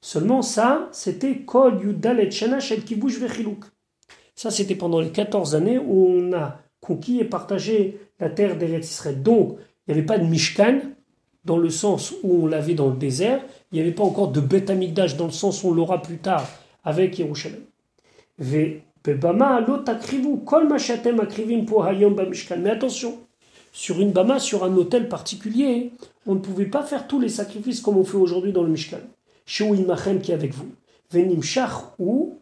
Seulement 0.00 0.42
ça, 0.42 0.88
c'était 0.92 1.38
Kol 1.38 1.80
Yudalet 1.82 2.30
Shana 2.30 2.60
Shel 2.60 2.84
Kibush 2.84 3.18
Vechiluk. 3.18 3.64
Ça, 4.34 4.50
c'était 4.50 4.74
pendant 4.74 5.00
les 5.00 5.10
14 5.10 5.54
années 5.54 5.78
où 5.78 6.06
on 6.08 6.32
a 6.32 6.58
conquis 6.80 7.20
et 7.20 7.24
partagé 7.24 8.00
la 8.18 8.28
terre 8.28 8.58
d'Eretz 8.58 8.90
Israël. 8.90 9.22
Donc, 9.22 9.56
il 9.86 9.94
n'y 9.94 9.98
avait 9.98 10.06
pas 10.06 10.18
de 10.18 10.26
Mishkan, 10.26 10.80
dans 11.44 11.56
le 11.56 11.70
sens 11.70 12.12
où 12.22 12.44
on 12.44 12.46
l'avait 12.46 12.74
dans 12.74 12.90
le 12.90 12.96
désert. 12.96 13.42
Il 13.70 13.76
n'y 13.76 13.80
avait 13.80 13.92
pas 13.92 14.04
encore 14.04 14.28
de 14.28 14.40
Beth 14.40 14.70
Amikdash, 14.70 15.16
dans 15.16 15.26
le 15.26 15.32
sens 15.32 15.62
où 15.62 15.68
on 15.68 15.72
l'aura 15.72 16.02
plus 16.02 16.18
tard 16.18 16.46
avec 16.84 17.18
Yerushalayim. 17.18 17.62
Mais 18.38 18.82
attention, 22.70 23.18
sur 23.72 24.00
une 24.00 24.12
bama, 24.12 24.38
sur 24.38 24.64
un 24.64 24.76
hôtel 24.76 25.08
particulier, 25.08 25.92
on 26.26 26.34
ne 26.34 26.40
pouvait 26.40 26.66
pas 26.66 26.82
faire 26.82 27.06
tous 27.06 27.20
les 27.20 27.28
sacrifices 27.28 27.80
comme 27.80 27.96
on 27.96 28.04
fait 28.04 28.16
aujourd'hui 28.16 28.52
dans 28.52 28.62
le 28.62 28.70
Mishkan. 28.70 29.00
Machem 29.86 30.20
qui 30.20 30.30
est 30.30 30.34
avec 30.34 30.54
vous. 30.54 30.70
Venim 31.10 31.40
ou 31.98 32.38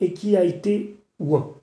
et 0.00 0.12
qui 0.12 0.36
a 0.36 0.44
été 0.44 0.96
ouin. 1.18 1.54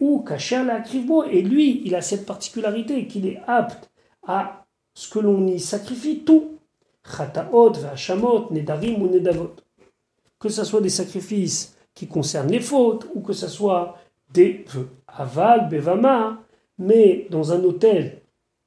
ou 0.00 0.20
kacher 0.20 0.64
la 0.64 0.82
et 1.30 1.42
lui, 1.42 1.82
il 1.84 1.94
a 1.94 2.02
cette 2.02 2.26
particularité 2.26 3.06
qu'il 3.06 3.26
est 3.26 3.40
apte 3.46 3.90
à 4.26 4.64
ce 4.94 5.08
que 5.10 5.18
l'on 5.18 5.46
y 5.46 5.60
sacrifie 5.60 6.20
tout. 6.20 6.58
Chataot, 7.04 7.72
vachamot, 7.72 8.48
nedarim 8.50 9.02
ou 9.02 9.08
nedavot. 9.08 9.54
Que 10.38 10.48
ce 10.48 10.64
soit 10.64 10.80
des 10.80 10.90
sacrifices 10.90 11.76
qui 12.00 12.06
concernent 12.06 12.50
les 12.50 12.60
fautes 12.60 13.08
ou 13.14 13.20
que 13.20 13.34
ce 13.34 13.46
soit 13.46 13.98
des 14.32 14.64
vœux. 14.72 14.88
Aval, 15.06 15.68
bevama, 15.68 16.38
mais 16.78 17.26
dans 17.28 17.52
un 17.52 17.62
hôtel 17.62 18.22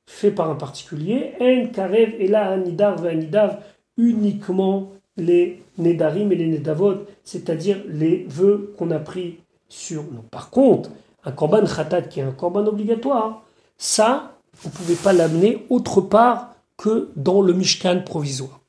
fait 0.05 0.29
par 0.29 0.51
un 0.51 0.55
particulier, 0.55 1.33
en 1.41 1.65
karev 1.73 2.13
et 2.19 2.27
la 2.27 2.51
anidar 2.51 3.03
anidav, 3.03 3.57
uniquement 3.97 4.91
les 5.17 5.63
nedarim 5.79 6.31
et 6.31 6.35
les 6.35 6.45
nedavot, 6.45 7.07
c'est-à-dire 7.23 7.77
les 7.87 8.27
vœux 8.29 8.75
qu'on 8.77 8.91
a 8.91 8.99
pris 8.99 9.39
sur 9.67 10.03
nous. 10.03 10.21
Par 10.29 10.51
contre, 10.51 10.91
un 11.25 11.31
korban 11.31 11.65
khatat 11.65 12.03
qui 12.03 12.19
est 12.19 12.23
un 12.23 12.33
korban 12.33 12.67
obligatoire, 12.67 13.41
ça, 13.79 14.37
vous 14.61 14.69
pouvez 14.69 14.95
pas 14.95 15.11
l'amener 15.11 15.65
autre 15.71 16.01
part 16.01 16.53
que 16.77 17.09
dans 17.15 17.41
le 17.41 17.53
mishkan 17.53 18.03
provisoire. 18.05 18.59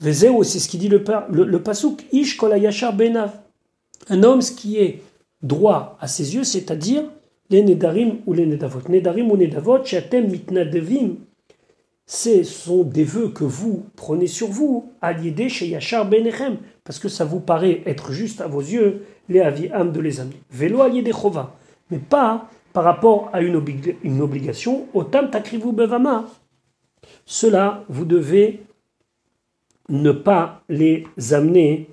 Vezeo, 0.00 0.42
c'est 0.42 0.58
ce 0.58 0.68
qui 0.68 0.78
dit 0.78 0.88
le, 0.88 1.04
le, 1.30 1.44
le 1.44 1.62
pasuk, 1.62 2.04
ish 2.12 2.36
kolayashar 2.36 2.94
benav. 2.94 3.32
Un 4.08 4.22
homme 4.22 4.40
qui 4.40 4.78
est 4.78 5.02
droit 5.42 5.96
à 6.00 6.08
ses 6.08 6.34
yeux, 6.34 6.44
c'est-à-dire 6.44 7.04
les 7.50 7.62
nedarim 7.62 8.18
ou 8.26 8.32
les 8.32 8.46
nedavot. 8.46 8.80
Nedarim 8.88 9.30
ou 9.30 9.36
nedavot, 9.36 9.84
shatem 9.84 10.28
mitnadevim, 10.28 11.16
ce 12.06 12.42
sont 12.42 12.82
des 12.82 13.04
vœux 13.04 13.28
que 13.28 13.44
vous 13.44 13.84
prenez 13.94 14.26
sur 14.26 14.48
vous, 14.48 14.90
aliédé 15.00 15.48
chez 15.48 15.68
Yachar 15.68 16.08
Benechem, 16.08 16.56
parce 16.82 16.98
que 16.98 17.08
ça 17.08 17.24
vous 17.24 17.38
paraît 17.38 17.82
être 17.86 18.10
juste 18.10 18.40
à 18.40 18.48
vos 18.48 18.60
yeux, 18.60 19.04
les 19.28 19.40
aviam 19.40 19.92
de 19.92 20.00
les 20.00 20.18
amener. 20.18 20.40
Vélo 20.50 20.80
chova, 21.12 21.54
mais 21.88 21.98
pas 21.98 22.48
par 22.72 22.82
rapport 22.82 23.30
à 23.32 23.40
une, 23.40 23.54
obligation, 24.20 24.86
otam 24.92 25.30
takrivu 25.30 25.72
bevama. 25.72 26.24
Cela, 27.26 27.84
vous 27.88 28.04
devez 28.04 28.60
ne 29.90 30.12
pas 30.12 30.62
les 30.68 31.04
amener 31.32 31.88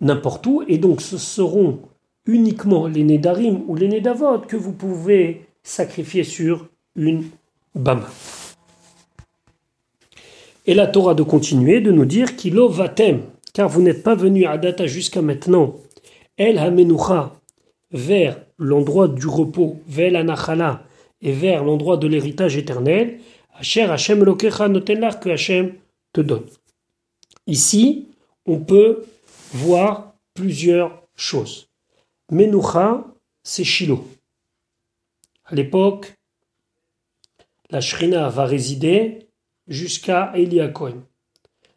n'importe 0.00 0.46
où, 0.46 0.62
et 0.68 0.78
donc 0.78 1.00
ce 1.00 1.16
seront 1.16 1.80
uniquement 2.26 2.86
les 2.86 3.04
Nedarim 3.04 3.62
ou 3.66 3.76
les 3.76 3.88
Nedavot 3.88 4.40
que 4.40 4.56
vous 4.56 4.72
pouvez 4.72 5.46
sacrifier 5.62 6.24
sur 6.24 6.68
une 6.96 7.24
Bama. 7.74 8.08
Et 10.66 10.74
la 10.74 10.86
Torah 10.86 11.14
de 11.14 11.22
continuer, 11.22 11.80
de 11.80 11.92
nous 11.92 12.06
dire 12.06 12.36
qu'il 12.36 12.58
vatem, 12.58 13.22
car 13.52 13.68
vous 13.68 13.82
n'êtes 13.82 14.02
pas 14.02 14.14
venu 14.14 14.46
à 14.46 14.58
data 14.58 14.86
jusqu'à 14.86 15.22
maintenant, 15.22 15.76
el 16.38 16.58
hamenucha, 16.58 17.32
vers 17.92 18.40
l'endroit 18.58 19.08
du 19.08 19.26
repos, 19.26 19.76
vel 19.86 20.16
anachala, 20.16 20.82
et 21.20 21.32
vers 21.32 21.64
l'endroit 21.64 21.96
de 21.96 22.06
l'héritage 22.06 22.56
éternel, 22.56 23.18
Asher 23.58 23.82
Hashem 23.82 24.24
lokecha 24.24 24.68
notenlar 24.68 25.20
que 25.20 25.30
Hashem 25.30 25.74
te 26.12 26.20
donne. 26.20 26.46
Ici, 27.46 28.08
on 28.46 28.60
peut 28.60 29.04
voir 29.52 30.14
plusieurs 30.34 31.02
choses. 31.14 31.68
Menucha, 32.30 33.04
c'est 33.42 33.64
Shiloh. 33.64 34.06
À 35.44 35.54
l'époque, 35.54 36.14
la 37.70 37.80
Shrina 37.80 38.28
va 38.28 38.44
résider 38.46 39.28
jusqu'à 39.68 40.32
Elia 40.34 40.68
Cohen. 40.68 41.02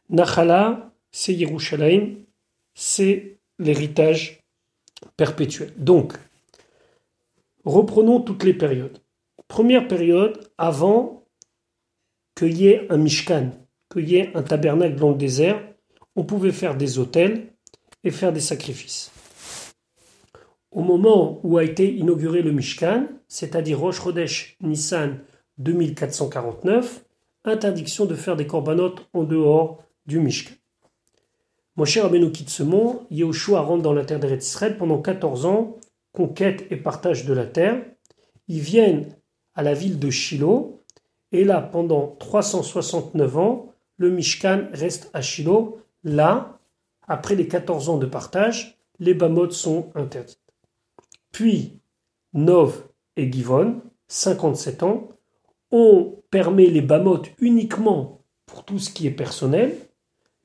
Nachala, 0.09 0.91
c'est 1.11 1.33
Yerushalayim, 1.33 2.17
c'est 2.73 3.37
l'héritage 3.59 4.41
perpétuel. 5.17 5.73
Donc, 5.77 6.13
reprenons 7.65 8.21
toutes 8.21 8.43
les 8.43 8.53
périodes. 8.53 8.99
Première 9.47 9.87
période, 9.87 10.49
avant 10.57 11.25
qu'il 12.35 12.57
y 12.57 12.67
ait 12.67 12.87
un 12.91 12.97
Mishkan, 12.97 13.51
qu'il 13.91 14.09
y 14.09 14.17
ait 14.17 14.31
un 14.35 14.43
tabernacle 14.43 14.95
dans 14.95 15.09
le 15.09 15.17
désert, 15.17 15.61
on 16.15 16.23
pouvait 16.23 16.51
faire 16.51 16.75
des 16.75 16.99
hôtels 16.99 17.53
et 18.03 18.11
faire 18.11 18.33
des 18.33 18.39
sacrifices. 18.39 19.11
Au 20.71 20.81
moment 20.81 21.39
où 21.43 21.57
a 21.57 21.63
été 21.63 21.93
inauguré 21.93 22.41
le 22.41 22.51
Mishkan, 22.51 23.07
c'est-à-dire 23.27 23.79
Rosh 23.79 24.01
Chodesh 24.01 24.57
Nissan 24.61 25.19
2449, 25.57 27.05
interdiction 27.45 28.05
de 28.05 28.15
faire 28.15 28.35
des 28.35 28.47
corbanotes 28.47 29.07
en 29.13 29.23
dehors 29.23 29.83
du 30.05 30.19
Mishkan. 30.19 30.53
Moshe 31.77 31.97
Rabbeinu 31.99 32.31
quitte 32.31 32.49
ce 32.49 32.63
Yehoshua 33.11 33.61
rentre 33.61 33.83
dans 33.83 33.93
la 33.93 34.03
terre 34.03 34.19
d'Eretz 34.19 34.47
Israël 34.47 34.77
pendant 34.77 34.99
14 34.99 35.45
ans, 35.45 35.77
conquête 36.11 36.65
et 36.71 36.75
partage 36.75 37.25
de 37.25 37.33
la 37.33 37.45
terre. 37.45 37.85
Ils 38.47 38.59
viennent 38.59 39.15
à 39.53 39.61
la 39.61 39.75
ville 39.75 39.99
de 39.99 40.09
Shiloh, 40.09 40.83
et 41.31 41.43
là, 41.43 41.61
pendant 41.61 42.15
369 42.19 43.37
ans, 43.37 43.66
le 43.97 44.09
Mishkan 44.09 44.67
reste 44.73 45.09
à 45.13 45.21
Shiloh. 45.21 45.79
Là, 46.03 46.59
après 47.07 47.35
les 47.35 47.47
14 47.47 47.89
ans 47.89 47.97
de 47.97 48.05
partage, 48.05 48.77
les 48.99 49.13
Bamot 49.13 49.51
sont 49.51 49.91
interdites. 49.95 50.39
Puis, 51.31 51.79
Nov 52.33 52.87
et 53.15 53.31
Givon, 53.31 53.81
57 54.07 54.83
ans, 54.83 55.09
on 55.71 56.15
permet 56.29 56.67
les 56.67 56.81
bamot 56.81 57.21
uniquement 57.39 58.21
pour 58.45 58.63
tout 58.63 58.79
ce 58.79 58.89
qui 58.89 59.07
est 59.07 59.11
personnel, 59.11 59.75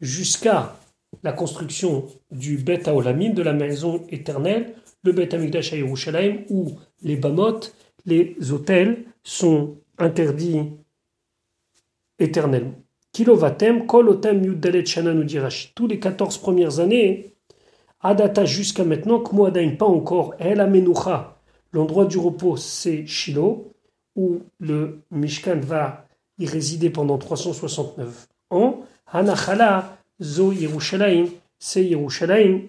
jusqu'à 0.01 0.77
la 1.23 1.33
construction 1.33 2.07
du 2.31 2.59
Bet 2.59 2.89
Haolamim, 2.89 3.33
de 3.33 3.43
la 3.43 3.53
maison 3.53 4.05
éternelle, 4.09 4.75
le 5.05 5.13
Bet 5.13 5.35
Amikdash 5.35 5.73
à 5.73 5.77
Yerushalayim, 5.77 6.45
où 6.51 6.79
les 7.03 7.17
bamot, 7.17 7.61
les 8.05 8.37
hôtels, 8.51 9.05
sont 9.23 9.77
interdits 9.99 10.73
éternellement. 12.19 12.82
Kilovatem, 13.13 13.87
kolotem 13.87 14.43
yudalet 14.43 14.87
shana 14.87 15.13
nous 15.13 15.27
Tous 15.75 15.87
les 15.87 16.01
14 16.01 16.39
premières 16.39 16.81
années, 16.81 17.35
Adata 18.01 18.45
jusqu'à 18.45 18.85
maintenant, 18.85 19.21
Kmoadain, 19.21 19.77
pas 19.77 19.87
encore, 19.87 20.35
El 20.39 20.61
Amenucha, 20.61 21.39
l'endroit 21.73 22.07
du 22.07 22.19
repos, 22.19 22.57
c'est 22.57 23.07
Shiloh, 23.07 23.73
où 24.17 24.41
le 24.59 25.01
Mishkan 25.11 25.61
va 25.61 26.07
y 26.39 26.47
résider 26.47 26.91
pendant 26.91 27.19
369 27.19 28.29
ans. 28.51 28.81
Hanachala, 29.07 29.99
Zo 30.21 30.53
Yerushalayim, 30.53 31.27
c'est 31.59 31.85
Yerushalayim. 31.85 32.63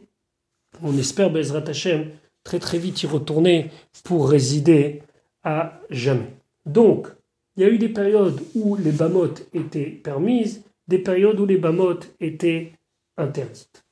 On 0.84 0.98
espère, 0.98 1.32
Bezrat 1.32 1.68
Hashem, 1.68 2.10
très 2.44 2.60
très 2.60 2.78
vite 2.78 3.02
y 3.04 3.08
retourner 3.08 3.72
pour 4.04 4.30
résider 4.30 5.02
à 5.44 5.80
jamais. 5.90 6.34
Donc, 6.66 7.08
il 7.56 7.64
y 7.64 7.66
a 7.66 7.70
eu 7.70 7.78
des 7.78 7.90
périodes 7.90 8.42
où 8.56 8.76
les 8.76 8.92
bamotes 8.92 9.48
étaient 9.54 9.86
permises, 9.86 10.64
des 10.88 11.00
périodes 11.00 11.40
où 11.40 11.46
les 11.46 11.58
bamotes 11.58 12.14
étaient 12.20 12.74
interdites. 13.18 13.84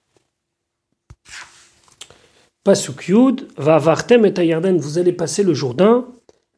Pasuk 2.63 3.07
Yud, 3.07 3.47
va 3.57 3.77
vartem 3.79 4.25
et 4.25 4.77
vous 4.77 4.97
allez 4.97 5.13
passer 5.13 5.43
le 5.43 5.53
Jourdain, 5.53 6.07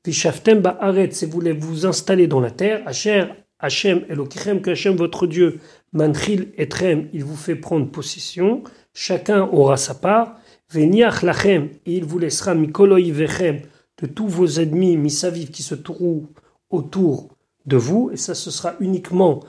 Vishaftem 0.05 0.59
ba'aret, 0.59 1.11
si 1.11 1.25
vous 1.25 1.31
voulez 1.31 1.53
vous 1.53 1.85
installer 1.85 2.27
dans 2.27 2.41
la 2.41 2.51
terre, 2.51 2.85
Asher, 2.85 3.25
Hachem, 3.59 4.03
Elokichem, 4.09 4.61
que 4.61 4.71
Hachem, 4.71 4.97
votre 4.97 5.27
Dieu, 5.27 5.61
Manchil 5.93 6.51
etrem, 6.57 7.07
il 7.13 7.23
vous 7.23 7.37
fait 7.37 7.55
prendre 7.55 7.89
possession, 7.89 8.63
chacun 8.93 9.43
aura 9.43 9.77
sa 9.77 9.95
part, 9.95 10.35
Veniach 10.69 11.21
lachem, 11.21 11.69
et 11.85 11.93
il 11.93 12.03
vous 12.03 12.19
laissera 12.19 12.53
mikoloi 12.53 13.11
vechem, 13.11 13.61
de 14.01 14.07
tous 14.07 14.27
vos 14.27 14.47
ennemis, 14.59 14.97
misaviv, 14.97 15.51
qui 15.51 15.63
se 15.63 15.75
trouvent 15.75 16.27
autour 16.74 17.30
de 17.65 17.78
vous, 17.78 18.09
et 18.11 18.17
ça 18.17 18.36
ce 18.36 18.51
sera 18.51 18.76
uniquement 18.80 19.39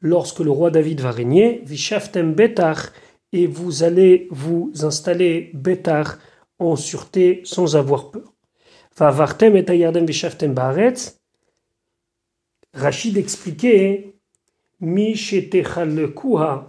lorsque 0.00 0.40
le 0.40 0.50
roi 0.50 0.70
David 0.70 1.00
va 1.00 1.10
régner, 1.10 1.62
Vishaftem 1.64 2.34
betach, 2.34 2.92
et 3.32 3.46
vous 3.46 3.82
allez 3.82 4.28
vous 4.30 4.72
installer 4.82 5.50
betach 5.54 6.18
en 6.58 6.76
sûreté 6.76 7.40
sans 7.44 7.76
avoir 7.76 8.10
peur. 8.10 8.32
Vavartem 8.96 9.56
et 9.56 9.68
Ayardem 9.68 10.06
Vishaftem 10.06 10.54
Rachid 12.74 13.16
expliquait 13.16 14.14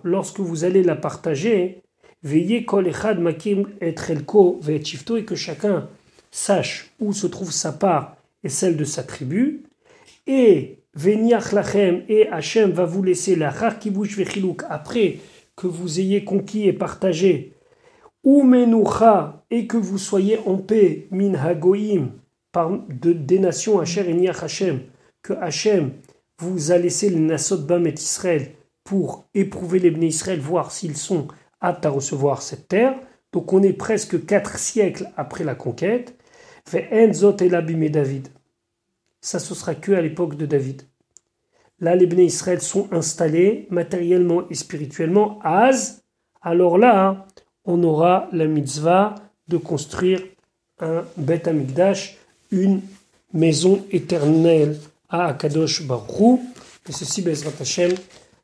lorsque 0.03 0.39
vous 0.39 0.63
allez 0.63 0.83
la 0.83 0.95
partager, 0.95 1.83
veillez 2.23 2.65
kol 2.65 2.87
echad 2.87 3.19
makim 3.19 3.67
et 3.81 3.93
et 3.93 5.25
que 5.25 5.35
chacun 5.35 5.89
sache 6.31 6.91
où 6.99 7.13
se 7.13 7.27
trouve 7.27 7.51
sa 7.51 7.71
part 7.73 8.17
et 8.43 8.49
celle 8.49 8.77
de 8.77 8.85
sa 8.85 9.03
tribu. 9.03 9.63
Et 10.27 10.79
veniach 10.93 11.51
lachem 11.51 12.03
et 12.09 12.27
Hachem 12.29 12.71
va 12.71 12.85
vous 12.85 13.03
laisser 13.03 13.35
la 13.35 13.51
kibush 13.51 14.17
vechilouk 14.17 14.63
après 14.69 15.17
que 15.55 15.67
vous 15.67 15.99
ayez 15.99 16.23
conquis 16.23 16.67
et 16.67 16.73
partagé 16.73 17.53
ou 18.23 18.43
menucha 18.43 19.45
et 19.51 19.67
que 19.67 19.77
vous 19.77 19.97
soyez 19.97 20.39
en 20.45 20.57
paix 20.57 21.07
min 21.11 21.35
hagoim 21.35 22.09
de, 22.89 23.13
des 23.13 23.39
nations 23.39 23.79
Hacher 23.79 24.09
et 24.09 24.13
Niach 24.13 24.43
Hachem 24.43 24.79
que 25.21 25.33
Hachem 25.33 25.91
vous 26.39 26.71
a 26.71 26.77
laissé 26.77 27.09
le 27.09 27.19
Nasot 27.19 27.59
Bam 27.59 27.85
et 27.87 27.93
Israël 27.93 28.51
pour 28.83 29.25
éprouver 29.33 29.79
les 29.79 29.91
bénis 29.91 30.07
Israël, 30.07 30.39
voir 30.39 30.71
s'ils 30.71 30.97
sont 30.97 31.27
aptes 31.59 31.85
à 31.85 31.89
recevoir 31.89 32.41
cette 32.41 32.67
terre. 32.67 32.95
Donc 33.33 33.51
on 33.51 33.63
est 33.63 33.73
presque 33.73 34.25
quatre 34.25 34.59
siècles 34.59 35.09
après 35.17 35.43
la 35.43 35.55
conquête. 35.55 36.15
Fait 36.67 36.87
Enzot 36.91 37.37
et 37.37 37.49
David. 37.49 38.29
Ça, 39.25 39.39
ce 39.39 39.55
sera 39.55 39.73
que 39.73 39.91
à 39.91 40.01
l'époque 40.01 40.37
de 40.37 40.45
David. 40.45 40.83
Là, 41.79 41.95
les 41.95 42.05
bénis 42.05 42.25
Israël 42.25 42.61
sont 42.61 42.87
installés 42.93 43.65
matériellement 43.71 44.47
et 44.51 44.53
spirituellement. 44.53 45.39
Az, 45.43 46.03
alors 46.43 46.77
là, 46.77 47.25
on 47.65 47.81
aura 47.81 48.29
la 48.33 48.45
mitzvah 48.45 49.15
de 49.47 49.57
construire 49.57 50.21
un 50.79 51.05
Beth 51.17 51.47
Amikdash, 51.47 52.19
une 52.51 52.81
maison 53.33 53.83
éternelle 53.89 54.77
à 55.09 55.25
Akadosh 55.25 55.87
Baruch 55.87 56.39
Et 56.87 56.91
ceci, 56.91 57.23
Bezrat 57.23 57.59
Hashem, 57.59 57.95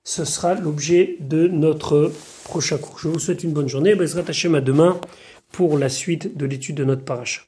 ce 0.03 0.25
sera 0.25 0.55
l'objet 0.55 1.17
de 1.19 1.47
notre 1.47 2.11
prochain 2.43 2.79
cours. 2.79 2.97
Je 2.97 3.07
vous 3.07 3.19
souhaite 3.19 3.43
une 3.43 3.53
bonne 3.53 3.69
journée. 3.69 3.93
Bezrat 3.93 4.27
Hashem 4.27 4.55
à 4.55 4.61
demain 4.61 4.99
pour 5.51 5.77
la 5.77 5.89
suite 5.89 6.35
de 6.35 6.47
l'étude 6.47 6.77
de 6.77 6.85
notre 6.85 7.05
paracha. 7.05 7.41